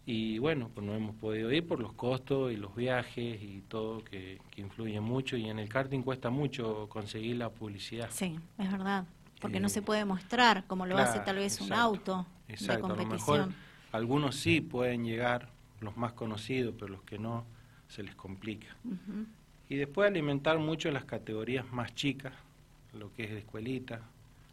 y 0.09 0.39
bueno, 0.39 0.71
pues 0.73 0.87
no 0.87 0.93
hemos 0.95 1.13
podido 1.17 1.51
ir 1.51 1.67
por 1.67 1.81
los 1.81 1.91
costos 1.91 2.53
y 2.53 2.55
los 2.55 2.73
viajes 2.73 3.43
y 3.43 3.61
todo 3.67 4.01
que, 4.05 4.39
que 4.51 4.61
influye 4.61 5.01
mucho 5.01 5.35
y 5.35 5.49
en 5.49 5.59
el 5.59 5.67
karting 5.67 6.01
cuesta 6.01 6.29
mucho 6.29 6.87
conseguir 6.87 7.35
la 7.35 7.49
publicidad. 7.49 8.07
Sí, 8.09 8.39
es 8.57 8.71
verdad, 8.71 9.03
porque 9.41 9.59
no 9.59 9.67
se 9.67 9.81
puede 9.81 10.05
mostrar 10.05 10.63
como 10.65 10.85
lo 10.85 10.97
hace 10.97 11.19
tal 11.19 11.35
vez 11.35 11.59
un 11.59 11.73
auto 11.73 12.25
de 12.47 12.79
competición. 12.79 12.89
A 12.89 13.03
lo 13.03 13.05
mejor 13.05 13.49
algunos 13.91 14.37
sí 14.37 14.61
pueden 14.61 15.03
llegar, 15.03 15.49
los 15.81 15.97
más 15.97 16.13
conocidos, 16.13 16.73
pero 16.79 16.87
los 16.87 17.03
que 17.03 17.19
no 17.19 17.43
se 17.89 18.01
les 18.01 18.15
complica. 18.15 18.77
Y 19.67 19.75
después 19.75 20.07
alimentar 20.07 20.57
mucho 20.57 20.89
las 20.89 21.03
categorías 21.03 21.69
más 21.73 21.93
chicas, 21.95 22.31
lo 22.93 23.13
que 23.13 23.25
es 23.25 23.31
de 23.31 23.39
escuelita, 23.39 23.99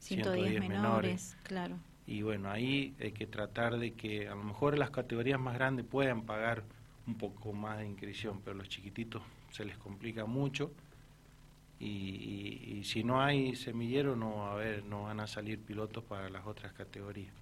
110, 0.00 0.50
menores, 0.50 0.68
menores, 0.68 1.36
claro 1.44 1.76
y 2.06 2.22
bueno, 2.22 2.50
ahí 2.50 2.94
hay 3.00 3.12
que 3.12 3.26
tratar 3.26 3.78
de 3.78 3.94
que 3.94 4.28
a 4.28 4.34
lo 4.34 4.44
mejor 4.44 4.78
las 4.78 4.90
categorías 4.90 5.40
más 5.40 5.54
grandes 5.54 5.86
puedan 5.86 6.22
pagar 6.22 6.64
un 7.06 7.14
poco 7.16 7.52
más 7.52 7.78
de 7.78 7.86
inscripción, 7.86 8.40
pero 8.44 8.56
los 8.56 8.68
chiquititos 8.68 9.22
se 9.50 9.64
les 9.64 9.76
complica 9.78 10.26
mucho 10.26 10.70
y, 11.80 12.82
si 12.84 13.02
no 13.04 13.20
hay 13.20 13.56
semillero 13.56 14.16
no 14.16 14.46
a 14.46 14.54
ver, 14.54 14.84
no 14.84 15.04
van 15.04 15.20
a 15.20 15.26
salir 15.26 15.58
pilotos 15.60 16.04
para 16.04 16.28
las 16.28 16.46
otras 16.46 16.72
categorías. 16.72 17.32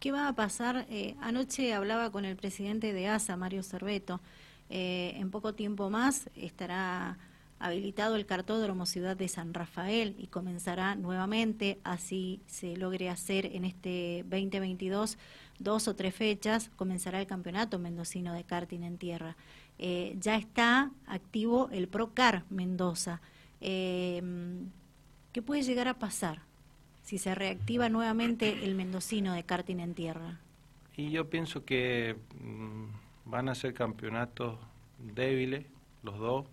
¿Qué 0.00 0.12
va 0.12 0.28
a 0.28 0.34
pasar? 0.34 0.86
Eh, 0.90 1.14
anoche 1.20 1.72
hablaba 1.72 2.10
con 2.10 2.24
el 2.24 2.36
presidente 2.36 2.92
de 2.92 3.08
ASA, 3.08 3.36
Mario 3.36 3.62
Cerveto. 3.62 4.20
Eh, 4.68 5.14
en 5.16 5.30
poco 5.30 5.54
tiempo 5.54 5.90
más 5.90 6.28
estará 6.34 7.18
habilitado 7.58 8.16
el 8.16 8.26
cartódromo 8.26 8.86
Ciudad 8.86 9.16
de 9.16 9.28
San 9.28 9.54
Rafael 9.54 10.14
y 10.18 10.26
comenzará 10.26 10.94
nuevamente, 10.94 11.78
así 11.84 12.40
se 12.46 12.76
logre 12.76 13.08
hacer 13.08 13.46
en 13.46 13.64
este 13.64 14.24
2022 14.24 15.18
dos 15.58 15.88
o 15.88 15.96
tres 15.96 16.14
fechas, 16.14 16.70
comenzará 16.76 17.20
el 17.20 17.26
campeonato 17.26 17.78
mendocino 17.78 18.34
de 18.34 18.44
karting 18.44 18.82
en 18.82 18.98
tierra. 18.98 19.36
Eh, 19.78 20.16
ya 20.20 20.36
está 20.36 20.90
activo 21.06 21.68
el 21.70 21.88
Procar 21.88 22.44
Mendoza. 22.50 23.20
Eh, 23.60 24.22
¿Qué 25.32 25.42
puede 25.42 25.62
llegar 25.62 25.88
a 25.88 25.98
pasar 25.98 26.40
si 27.02 27.18
se 27.18 27.34
reactiva 27.34 27.88
nuevamente 27.88 28.64
el 28.64 28.74
mendocino 28.74 29.32
de 29.32 29.44
karting 29.44 29.80
en 29.80 29.94
tierra? 29.94 30.40
Y 30.96 31.10
yo 31.10 31.28
pienso 31.28 31.64
que 31.64 32.16
mm, 32.40 33.30
van 33.30 33.48
a 33.48 33.54
ser 33.54 33.74
campeonatos 33.74 34.58
débiles, 34.98 35.66
los 36.02 36.18
dos, 36.18 36.46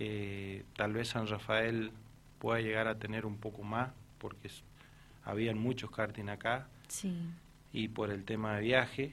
eh, 0.00 0.62
tal 0.76 0.92
vez 0.92 1.08
San 1.08 1.26
Rafael 1.26 1.90
pueda 2.38 2.60
llegar 2.60 2.86
a 2.86 3.00
tener 3.00 3.26
un 3.26 3.36
poco 3.36 3.64
más, 3.64 3.90
porque 4.18 4.48
habían 5.24 5.58
muchos 5.58 5.90
karting 5.90 6.28
acá. 6.28 6.68
Y 7.72 7.88
por 7.88 8.10
el 8.10 8.24
tema 8.24 8.54
de 8.54 8.62
viaje 8.62 9.12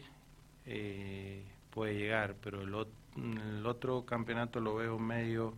eh, 0.68 1.44
puede 1.72 1.96
llegar, 1.96 2.36
pero 2.36 2.62
el, 2.62 3.66
otro 3.66 4.06
campeonato 4.06 4.60
lo 4.60 4.76
veo 4.76 5.00
medio 5.00 5.56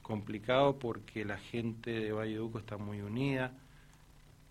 complicado 0.00 0.78
porque 0.78 1.26
la 1.26 1.36
gente 1.36 1.90
de 1.90 2.12
Valleduco 2.12 2.58
está 2.58 2.78
muy 2.78 3.02
unida. 3.02 3.52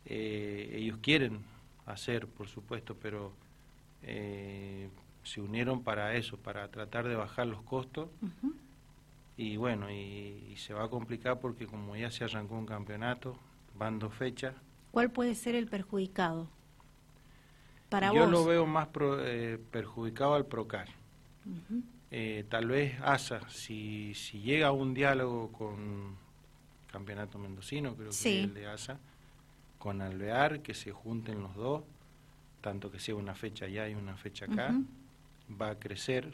Eh, 0.06 0.70
ellos 0.75 1.00
quieren 1.01 1.40
hacer, 1.88 2.28
por 2.28 2.48
supuesto, 2.48 2.96
pero 3.01 3.34
se 4.04 5.42
unieron 5.42 5.84
para 5.84 6.16
eso, 6.16 6.38
para 6.38 6.68
tratar 6.68 7.08
de 7.08 7.16
bajar 7.16 7.48
los 7.48 7.63
costos 7.63 8.10
y 9.38 9.57
bueno, 9.57 9.89
y, 9.89 10.55
se 10.57 10.73
va 10.73 10.85
a 10.85 10.89
complicar 10.89 11.39
porque 11.39 11.65
como 11.65 11.95
ya 11.95 12.11
se 12.11 12.23
arrancó 12.23 12.55
un 12.55 12.65
campeonato, 12.65 13.38
van 13.75 14.00
dos 14.00 14.13
fechas. 14.13 14.53
¿Cuál 14.91 15.11
puede 15.11 15.35
ser 15.35 15.55
el 15.55 15.67
perjudicado? 15.67 16.47
Para 17.89 18.13
Yo 18.13 18.27
lo 18.27 18.45
veo 18.45 18.65
más 18.65 18.89
eh, 19.01 19.57
perjudicado 19.71 20.35
al 20.35 20.45
Procar. 20.45 20.88
Eh, 22.11 22.45
tal 22.50 22.67
vez 22.67 23.00
ASA, 23.01 23.50
si, 23.50 24.13
si 24.13 24.41
llega 24.41 24.67
a 24.67 24.71
un 24.71 24.93
diálogo 24.93 25.51
con 25.51 26.15
Campeonato 26.91 27.39
Mendocino, 27.39 27.95
creo 27.95 28.09
que 28.09 28.15
es 28.15 28.25
el 28.25 28.53
de 28.53 28.67
ASA, 28.67 29.00
con 29.79 30.01
Alvear, 30.01 30.61
que 30.61 30.73
se 30.73 30.91
junten 30.91 31.41
los 31.41 31.55
dos, 31.55 31.83
tanto 32.61 32.91
que 32.91 33.00
sea 33.00 33.15
una 33.15 33.33
fecha 33.33 33.65
allá 33.65 33.89
y 33.89 33.95
una 33.95 34.15
fecha 34.17 34.45
acá, 34.45 34.75
va 35.59 35.71
a 35.71 35.79
crecer 35.79 36.33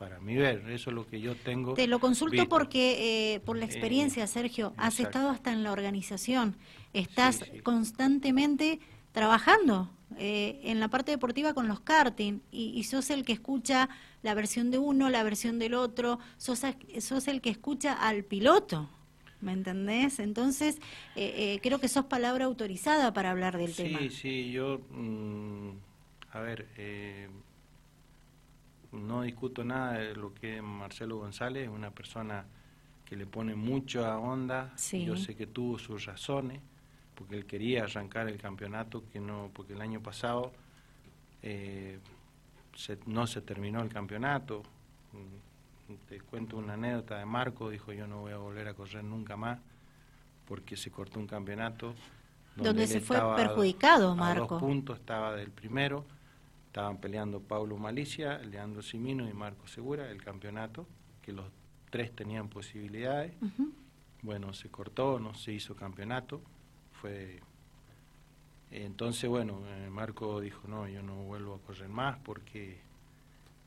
para 0.00 0.18
mí 0.18 0.34
ver, 0.34 0.64
eso 0.70 0.88
es 0.88 0.96
lo 0.96 1.06
que 1.06 1.20
yo 1.20 1.36
tengo. 1.36 1.74
Te 1.74 1.86
lo 1.86 1.98
consulto 1.98 2.48
porque, 2.48 3.34
eh, 3.34 3.40
por 3.40 3.58
la 3.58 3.66
experiencia, 3.66 4.26
Sergio, 4.26 4.72
has 4.78 4.98
estado 4.98 5.28
hasta 5.28 5.52
en 5.52 5.62
la 5.62 5.72
organización, 5.72 6.56
estás 6.94 7.44
constantemente 7.62 8.80
trabajando 9.12 9.90
eh, 10.16 10.58
en 10.64 10.80
la 10.80 10.88
parte 10.88 11.10
deportiva 11.10 11.52
con 11.52 11.68
los 11.68 11.80
karting 11.80 12.40
y, 12.50 12.82
sos 12.84 13.10
el 13.10 13.26
que 13.26 13.34
escucha 13.34 13.90
la 14.22 14.32
versión 14.32 14.70
de 14.70 14.78
uno, 14.78 15.10
la 15.10 15.22
versión 15.22 15.58
del 15.58 15.74
otro, 15.74 16.18
sos, 16.38 16.62
sos 16.98 17.28
el 17.28 17.42
que 17.42 17.50
escucha 17.50 17.92
al 17.92 18.24
piloto. 18.24 18.88
¿Me 19.42 19.52
entendés? 19.52 20.18
Entonces, 20.18 20.78
eh, 21.14 21.60
creo 21.62 21.78
que 21.78 21.88
sos 21.88 22.06
palabra 22.06 22.46
autorizada 22.46 23.12
para 23.12 23.32
hablar 23.32 23.58
del 23.58 23.74
tema. 23.76 23.98
Sí, 23.98 24.08
sí, 24.08 24.50
yo, 24.50 24.80
mm, 24.92 25.72
a 26.32 26.40
ver, 26.40 26.68
no 28.92 29.22
discuto 29.22 29.64
nada 29.64 29.94
de 29.94 30.14
lo 30.14 30.34
que 30.34 30.56
es 30.56 30.62
Marcelo 30.62 31.18
González, 31.18 31.64
es 31.64 31.68
una 31.68 31.90
persona 31.90 32.44
que 33.04 33.16
le 33.16 33.26
pone 33.26 33.54
mucha 33.54 34.18
onda. 34.18 34.74
Yo 34.92 35.16
sé 35.16 35.36
que 35.36 35.46
tuvo 35.46 35.78
sus 35.78 36.04
razones, 36.04 36.60
porque 37.14 37.36
él 37.36 37.46
quería 37.46 37.84
arrancar 37.84 38.28
el 38.28 38.38
campeonato, 38.38 39.04
que 39.12 39.20
no, 39.20 39.50
porque 39.52 39.74
el 39.74 39.80
año 39.80 40.00
pasado 40.00 40.52
eh, 41.42 41.98
no 43.06 43.26
se 43.26 43.40
terminó 43.42 43.82
el 43.82 43.88
campeonato. 43.88 44.62
Te 46.08 46.20
cuento 46.20 46.56
una 46.56 46.74
anécdota 46.74 47.18
de 47.18 47.26
Marco, 47.26 47.68
dijo 47.68 47.92
yo 47.92 48.06
no 48.06 48.20
voy 48.20 48.32
a 48.32 48.36
volver 48.36 48.68
a 48.68 48.74
correr 48.74 49.02
nunca 49.02 49.36
más, 49.36 49.58
porque 50.46 50.76
se 50.76 50.90
cortó 50.90 51.18
un 51.18 51.26
campeonato. 51.26 51.94
Donde, 52.56 52.86
se 52.86 53.00
fue 53.00 53.18
perjudicado, 53.36 54.14
Marco. 54.14 54.44
A 54.44 54.48
dos 54.48 54.60
puntos 54.60 54.98
estaba 54.98 55.34
del 55.34 55.50
primero 55.50 56.04
Estaban 56.70 56.98
peleando 56.98 57.40
Pablo 57.40 57.76
Malicia, 57.76 58.38
Leandro 58.38 58.80
Simino 58.80 59.28
y 59.28 59.32
Marco 59.32 59.66
Segura 59.66 60.08
el 60.08 60.22
campeonato, 60.22 60.86
que 61.20 61.32
los 61.32 61.46
tres 61.90 62.14
tenían 62.14 62.48
posibilidades. 62.48 63.32
Bueno, 64.22 64.54
se 64.54 64.68
cortó, 64.68 65.18
no 65.18 65.34
se 65.34 65.52
hizo 65.52 65.74
campeonato. 65.74 66.40
Fue 66.92 67.40
entonces, 68.70 69.28
bueno, 69.28 69.62
eh, 69.66 69.90
Marco 69.90 70.40
dijo, 70.40 70.68
no, 70.68 70.86
yo 70.88 71.02
no 71.02 71.16
vuelvo 71.24 71.54
a 71.54 71.58
correr 71.58 71.88
más 71.88 72.18
porque 72.18 72.78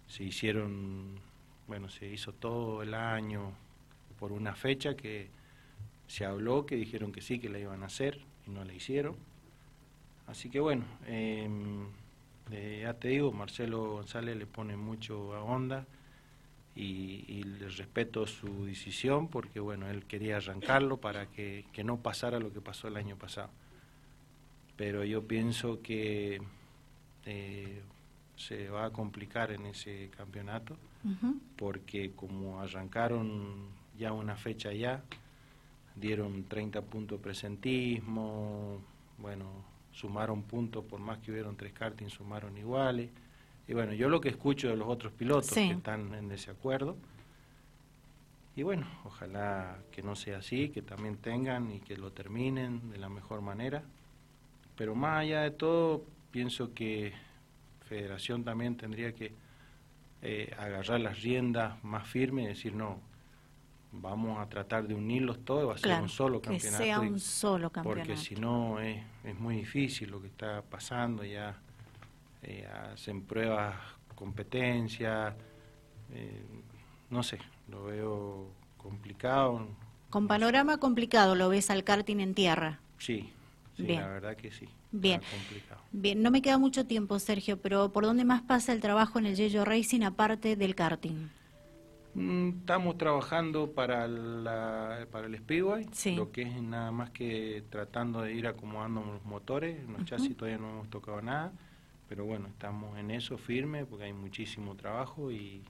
se 0.08 0.24
hicieron, 0.24 1.20
bueno, 1.68 1.90
se 1.90 2.08
hizo 2.08 2.32
todo 2.32 2.82
el 2.84 2.94
año 2.94 3.52
por 4.18 4.32
una 4.32 4.56
fecha 4.56 4.96
que 4.96 5.30
se 6.08 6.24
habló, 6.24 6.66
que 6.66 6.76
dijeron 6.76 7.12
que 7.12 7.22
sí, 7.22 7.40
que 7.40 7.50
la 7.50 7.60
iban 7.60 7.84
a 7.84 7.88
hacer 7.88 8.22
y 8.48 8.52
no 8.52 8.64
la 8.64 8.74
hicieron. 8.74 9.18
Así 10.26 10.50
que 10.50 10.62
bueno, 10.62 10.86
eh, 11.06 11.50
eh, 12.52 12.82
ya 12.84 12.94
te 12.94 13.10
digo, 13.10 13.32
Marcelo 13.32 13.94
González 13.94 14.36
le 14.38 14.46
pone 14.46 14.76
mucho 14.78 15.34
a 15.34 15.44
onda 15.44 15.86
y, 16.76 17.44
le 17.44 17.70
respeto 17.70 18.26
su 18.26 18.66
decisión 18.66 19.28
porque, 19.28 19.60
bueno, 19.60 19.90
él 19.90 20.06
quería 20.06 20.38
arrancarlo 20.38 20.98
para 20.98 21.28
que, 21.28 21.66
no 21.84 21.98
pasara 21.98 22.40
lo 22.40 22.52
que 22.52 22.62
pasó 22.62 22.88
el 22.88 22.98
año 22.98 23.16
pasado. 23.16 23.50
Pero 24.76 25.04
yo 25.04 25.28
pienso 25.28 25.82
que 25.82 26.42
eh, 27.26 27.82
se 28.36 28.70
va 28.70 28.86
a 28.86 28.90
complicar 28.90 29.52
en 29.52 29.68
ese 29.68 30.10
campeonato 30.16 30.78
porque 31.58 32.12
como 32.12 32.62
arrancaron 32.62 33.68
ya 33.98 34.14
una 34.14 34.36
fecha 34.38 34.72
ya, 34.72 35.04
dieron 35.96 36.46
30 36.46 36.82
puntos 36.82 37.20
presentismo, 37.20 38.80
bueno, 39.18 39.46
sumaron 39.94 40.44
puntos, 40.44 40.84
por 40.84 41.00
más 41.00 41.20
que 41.20 41.32
hubieron 41.32 41.56
tres 41.56 41.74
karting, 41.74 42.10
sumaron 42.10 42.58
iguales. 42.58 43.10
Y 43.68 43.74
bueno, 43.74 43.94
yo 43.94 44.10
lo 44.10 44.20
que 44.20 44.30
escucho 44.30 44.68
de 44.68 44.76
los 44.76 44.88
otros 44.88 45.14
pilotos 45.14 45.52
que 45.52 45.72
están 45.72 46.14
en 46.14 46.28
desacuerdo. 46.28 46.98
Y 48.56 48.64
bueno, 48.64 48.86
ojalá 49.06 49.78
que 49.92 50.04
no 50.04 50.16
sea 50.16 50.40
así, 50.40 50.70
que 50.70 50.82
también 50.82 51.18
tengan 51.18 51.72
y 51.72 51.80
que 51.80 51.98
lo 51.98 52.12
terminen 52.12 52.92
de 52.92 52.98
la 52.98 53.10
mejor 53.10 53.42
manera. 53.42 53.84
Pero 54.76 54.96
más 54.96 55.22
allá 55.22 55.42
de 55.42 55.52
todo, 55.52 56.04
pienso 56.32 56.74
que 56.74 57.14
Federación 57.88 58.44
también 58.44 58.76
tendría 58.76 59.14
que 59.14 59.32
eh, 60.22 60.54
agarrar 60.58 61.00
las 61.00 61.22
riendas 61.22 61.84
más 61.84 62.08
firmes 62.08 62.46
y 62.46 62.48
decir, 62.50 62.74
no, 62.74 63.00
vamos 63.94 64.40
a 64.40 64.50
tratar 64.50 64.88
de 64.88 64.96
unirlos 64.96 65.46
todos, 65.46 65.70
va 65.70 65.76
a 65.76 65.78
ser 65.78 66.02
un 66.02 66.10
solo 66.10 66.42
campeonato. 66.42 66.78
Que 66.78 66.84
sea 66.84 67.00
un 67.00 67.20
solo 67.20 67.70
campeonato. 67.70 68.08
Porque 68.08 68.22
si 68.22 68.36
no 68.36 68.80
es, 68.80 69.04
es 69.24 69.40
muy 69.40 69.58
difícil 69.58 70.10
lo 70.10 70.22
que 70.22 70.28
está 70.28 70.62
pasando, 70.62 71.24
ya 71.24 71.56
eh, 72.42 72.68
hacen 72.92 73.22
pruebas, 73.22 73.76
competencia, 74.16 75.36
eh, 76.12 76.44
no 77.10 77.22
sé, 77.24 77.40
lo 77.70 77.86
veo 77.86 78.48
complicado. 78.78 79.68
Con 80.10 80.28
panorama 80.28 80.78
complicado 80.78 81.36
lo 81.36 81.50
ves 81.50 81.70
al 81.70 81.84
karting 81.84 82.20
en 82.20 82.34
tierra. 82.34 82.80
Sí, 82.98 83.32
sí 83.78 83.88
la 83.88 84.08
verdad 84.08 84.36
que 84.36 84.52
sí. 84.52 84.68
Bien. 84.92 85.22
Bien, 85.92 86.22
no 86.22 86.30
me 86.30 86.42
queda 86.42 86.60
mucho 86.60 86.86
tiempo, 86.86 87.18
Sergio, 87.18 87.60
pero 87.60 87.92
¿por 87.92 88.06
dónde 88.06 88.26
más 88.26 88.44
pasa 88.44 88.74
el 88.74 88.80
trabajo 88.80 89.18
en 89.18 89.26
el 89.26 89.36
Yello 89.36 89.66
Racing 89.66 90.02
aparte 90.02 90.56
del 90.56 90.76
karting? 90.76 91.30
Mm, 92.16 92.60
estamos 92.60 92.98
trabajando 92.98 93.72
para, 93.72 94.08
la, 94.08 95.08
para 95.12 95.26
el 95.26 95.36
Speedway, 95.38 95.88
lo 96.16 96.32
que 96.32 96.44
es 96.44 96.62
nada 96.62 96.92
más 96.92 97.10
que 97.10 97.64
tratando 97.72 98.22
de 98.22 98.34
ir 98.34 98.46
acomodando 98.46 99.04
los 99.04 99.26
motores, 99.26 99.88
los 99.90 100.06
chasis 100.06 100.38
todavía 100.38 100.60
no 100.60 100.70
hemos 100.70 100.90
tocado 100.90 101.22
nada, 101.24 101.52
pero 102.08 102.26
bueno, 102.26 102.48
estamos 102.50 103.00
en 103.00 103.10
eso 103.10 103.40
firme 103.40 103.86
porque 103.86 104.06
hay 104.06 104.14
muchísimo 104.14 104.76
trabajo 104.76 105.32
y, 105.32 105.64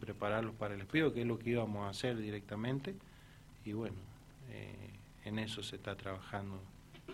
prepararlos 0.00 0.54
para 0.54 0.74
el 0.74 0.82
Speedway, 0.82 1.14
que 1.14 1.22
es 1.22 1.26
lo 1.26 1.38
que 1.38 1.50
íbamos 1.50 1.86
a 1.86 1.88
hacer 1.88 2.18
directamente, 2.18 2.94
y 3.64 3.72
bueno, 3.72 3.96
eh, 4.50 4.90
en 5.24 5.38
eso 5.38 5.62
se 5.62 5.76
está 5.76 5.96
trabajando 5.96 6.60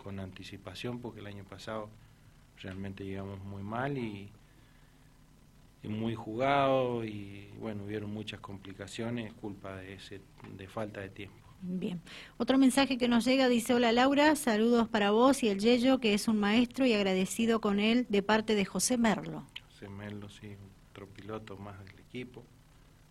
con 0.02 0.18
anticipación 0.18 0.98
porque 0.98 1.20
el 1.20 1.28
año 1.28 1.44
pasado 1.44 1.88
realmente 2.60 3.04
llegamos 3.04 3.38
muy 3.44 3.62
mal 3.62 3.96
y 3.96 4.28
muy 5.88 6.14
jugado 6.14 7.04
y 7.04 7.48
bueno, 7.58 7.84
hubieron 7.84 8.12
muchas 8.12 8.40
complicaciones 8.40 9.32
culpa 9.34 9.76
de, 9.76 9.94
ese, 9.94 10.20
de 10.56 10.68
falta 10.68 11.00
de 11.00 11.08
tiempo. 11.10 11.36
Bien. 11.60 12.02
Otro 12.36 12.58
mensaje 12.58 12.98
que 12.98 13.08
nos 13.08 13.24
llega 13.24 13.48
dice, 13.48 13.72
hola 13.74 13.90
Laura, 13.92 14.36
saludos 14.36 14.88
para 14.88 15.12
vos 15.12 15.42
y 15.42 15.48
el 15.48 15.60
Yello, 15.60 15.98
que 15.98 16.12
es 16.12 16.28
un 16.28 16.38
maestro 16.38 16.84
y 16.84 16.92
agradecido 16.92 17.60
con 17.60 17.80
él 17.80 18.06
de 18.10 18.22
parte 18.22 18.54
de 18.54 18.64
José 18.64 18.98
Merlo. 18.98 19.46
José 19.70 19.88
Merlo, 19.88 20.28
sí, 20.28 20.56
otro 20.90 21.08
piloto 21.08 21.56
más 21.56 21.78
del 21.84 22.00
equipo. 22.00 22.44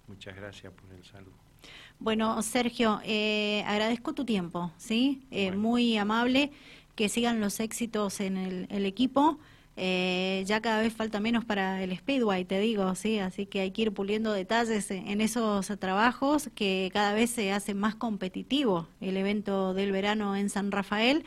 Muchas 0.07 0.35
gracias 0.35 0.71
por 0.73 0.91
el 0.93 1.03
saludo. 1.03 1.43
Bueno, 1.99 2.41
Sergio, 2.41 2.99
eh, 3.05 3.63
agradezco 3.65 4.13
tu 4.13 4.25
tiempo, 4.25 4.71
¿sí? 4.77 5.25
Eh, 5.31 5.51
muy 5.51 5.97
amable, 5.97 6.51
que 6.95 7.09
sigan 7.09 7.39
los 7.39 7.59
éxitos 7.59 8.19
en 8.19 8.37
el, 8.37 8.85
equipo. 8.85 9.39
Eh, 9.75 10.43
ya 10.45 10.61
cada 10.61 10.81
vez 10.81 10.93
falta 10.93 11.19
menos 11.19 11.45
para 11.45 11.83
el 11.83 11.97
Speedway, 11.97 12.45
te 12.45 12.59
digo, 12.59 12.93
sí, 12.93 13.17
así 13.17 13.47
que 13.47 13.61
hay 13.61 13.71
que 13.71 13.83
ir 13.83 13.91
puliendo 13.91 14.31
detalles 14.31 14.91
en 14.91 15.19
esos 15.19 15.67
trabajos 15.79 16.49
que 16.53 16.91
cada 16.93 17.13
vez 17.13 17.31
se 17.31 17.51
hace 17.51 17.73
más 17.73 17.95
competitivo 17.95 18.87
el 19.01 19.17
evento 19.17 19.73
del 19.73 19.91
verano 19.91 20.35
en 20.35 20.49
San 20.49 20.71
Rafael 20.71 21.25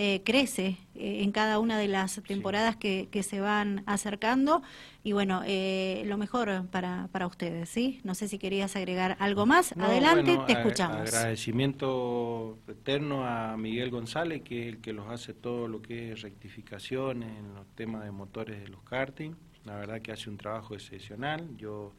eh, 0.00 0.22
crece 0.24 0.76
eh, 0.94 1.24
en 1.24 1.32
cada 1.32 1.58
una 1.58 1.76
de 1.76 1.88
las 1.88 2.22
temporadas 2.22 2.76
que, 2.76 3.08
que, 3.10 3.24
se 3.24 3.40
van 3.40 3.82
acercando 3.86 4.62
y 5.02 5.10
bueno, 5.10 5.42
eh, 5.44 6.04
lo 6.06 6.16
mejor 6.16 6.68
para, 6.70 7.08
para 7.10 7.26
ustedes, 7.26 7.68
¿sí? 7.68 7.98
No 8.04 8.14
sé 8.14 8.28
si 8.28 8.38
querías 8.38 8.76
agregar 8.76 9.16
algo 9.18 9.44
más. 9.44 9.72
Adelante, 9.72 10.38
te 10.46 10.52
escuchamos. 10.52 10.98
Agradecimiento 10.98 12.58
eterno 12.68 13.26
a 13.26 13.56
Miguel 13.56 13.90
González, 13.90 14.42
que 14.42 14.68
es 14.68 14.74
el 14.74 14.80
que 14.80 14.92
los 14.92 15.08
hace 15.08 15.34
todo 15.34 15.66
lo 15.66 15.82
que 15.82 16.12
es 16.12 16.22
rectificaciones 16.22 17.36
en 17.36 17.56
los 17.56 17.66
temas 17.74 18.04
de 18.04 18.12
motores 18.12 18.60
de 18.60 18.68
los 18.68 18.80
karting. 18.84 19.32
La 19.64 19.74
verdad 19.74 20.00
que 20.00 20.12
hace 20.12 20.30
un 20.30 20.36
trabajo 20.36 20.74
excepcional. 20.74 21.56
Yo 21.56 21.92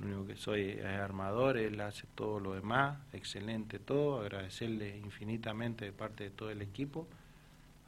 lo 0.00 0.06
único 0.06 0.26
que 0.26 0.36
soy 0.36 0.72
es 0.72 0.84
armador, 0.84 1.56
él 1.56 1.80
hace 1.80 2.06
todo 2.14 2.40
lo 2.40 2.52
demás, 2.52 2.98
excelente 3.14 3.78
todo, 3.78 4.20
agradecerle 4.20 4.98
infinitamente 4.98 5.86
de 5.86 5.92
parte 5.92 6.24
de 6.24 6.30
todo 6.30 6.50
el 6.50 6.60
equipo 6.60 7.08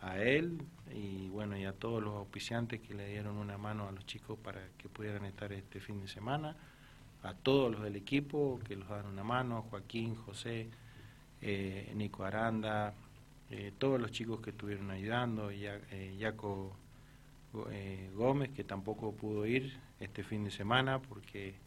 a 0.05 0.23
él 0.23 0.59
y 0.95 1.29
bueno 1.31 1.57
y 1.57 1.65
a 1.65 1.73
todos 1.73 2.03
los 2.03 2.15
auspiciantes 2.15 2.81
que 2.81 2.95
le 2.95 3.09
dieron 3.09 3.37
una 3.37 3.59
mano 3.59 3.89
a 3.89 3.93
los 3.93 4.05
chicos 4.07 4.39
para 4.39 4.61
que 4.79 4.89
pudieran 4.89 5.25
estar 5.25 5.53
este 5.53 5.81
fin 5.81 6.01
de 6.01 6.09
semana, 6.09 6.57
a 7.23 7.35
todos 7.35 7.73
los 7.73 7.83
del 7.83 7.97
equipo 7.97 8.61
que 8.67 8.77
los 8.77 8.89
dan 8.89 9.07
una 9.07 9.25
mano, 9.25 9.63
Joaquín, 9.71 10.15
José, 10.15 10.69
eh, 11.41 11.91
Nico 11.97 12.25
Aranda, 12.25 12.95
eh, 13.51 13.73
todos 13.79 14.01
los 14.01 14.13
chicos 14.13 14.41
que 14.41 14.51
estuvieron 14.51 14.91
ayudando, 14.91 15.51
ya, 15.51 15.81
Jaco 16.19 16.77
eh, 17.71 18.11
Gómez 18.15 18.51
que 18.51 18.63
tampoco 18.63 19.15
pudo 19.15 19.47
ir 19.47 19.79
este 20.01 20.23
fin 20.23 20.45
de 20.45 20.51
semana 20.51 21.01
porque 21.01 21.63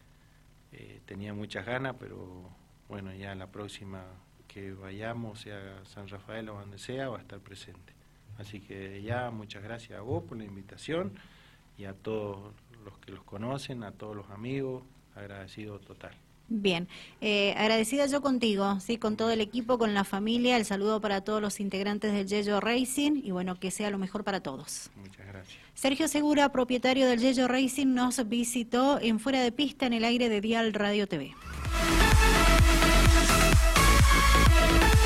tenía 1.06 1.34
muchas 1.34 1.66
ganas, 1.66 1.96
pero 2.00 2.52
bueno 2.88 3.12
ya 3.16 3.34
la 3.34 3.48
próxima 3.48 4.04
que 4.48 4.74
vayamos, 4.74 5.42
sea 5.42 5.84
San 5.86 6.08
Rafael 6.08 6.50
o 6.50 6.60
donde 6.60 6.78
sea, 6.78 7.10
va 7.10 7.18
a 7.18 7.22
estar 7.22 7.40
presente. 7.40 7.97
Así 8.38 8.60
que 8.60 9.02
ya 9.02 9.32
muchas 9.32 9.64
gracias 9.64 9.98
a 9.98 10.02
vos 10.02 10.24
por 10.24 10.38
la 10.38 10.46
invitación 10.46 11.14
y 11.78 11.86
a 11.86 11.94
todos 11.94 12.54
los 12.84 12.98
que 13.00 13.12
los 13.12 13.24
conocen, 13.24 13.84
a 13.84 13.92
todos 13.92 14.16
los 14.16 14.30
amigos, 14.30 14.84
agradecido 15.16 15.80
total. 15.80 16.12
Bien, 16.50 16.88
eh, 17.20 17.54
agradecida 17.58 18.06
yo 18.06 18.22
contigo, 18.22 18.80
sí, 18.80 18.98
con 18.98 19.18
todo 19.18 19.32
el 19.32 19.42
equipo, 19.42 19.78
con 19.78 19.94
la 19.94 20.06
familia, 20.06 20.56
el 20.56 20.64
saludo 20.64 21.02
para 21.02 21.20
todos 21.22 21.42
los 21.42 21.60
integrantes 21.60 22.14
del 22.14 22.26
Yello 22.26 22.62
Racing 22.62 23.22
y 23.22 23.32
bueno, 23.32 23.60
que 23.60 23.70
sea 23.70 23.90
lo 23.90 23.98
mejor 23.98 24.24
para 24.24 24.40
todos. 24.40 24.90
Muchas 24.96 25.28
gracias. 25.28 25.58
Sergio 25.74 26.08
Segura, 26.08 26.52
propietario 26.54 27.06
del 27.08 27.20
Yello 27.20 27.50
Racing, 27.50 27.88
nos 27.88 28.30
visitó 28.30 28.98
en 29.02 29.20
Fuera 29.20 29.42
de 29.42 29.52
Pista 29.52 29.88
en 29.88 29.94
el 29.94 30.06
aire 30.06 30.30
de 30.30 30.40
Dial 30.40 30.74
Radio 30.74 31.06
TV. 31.08 31.34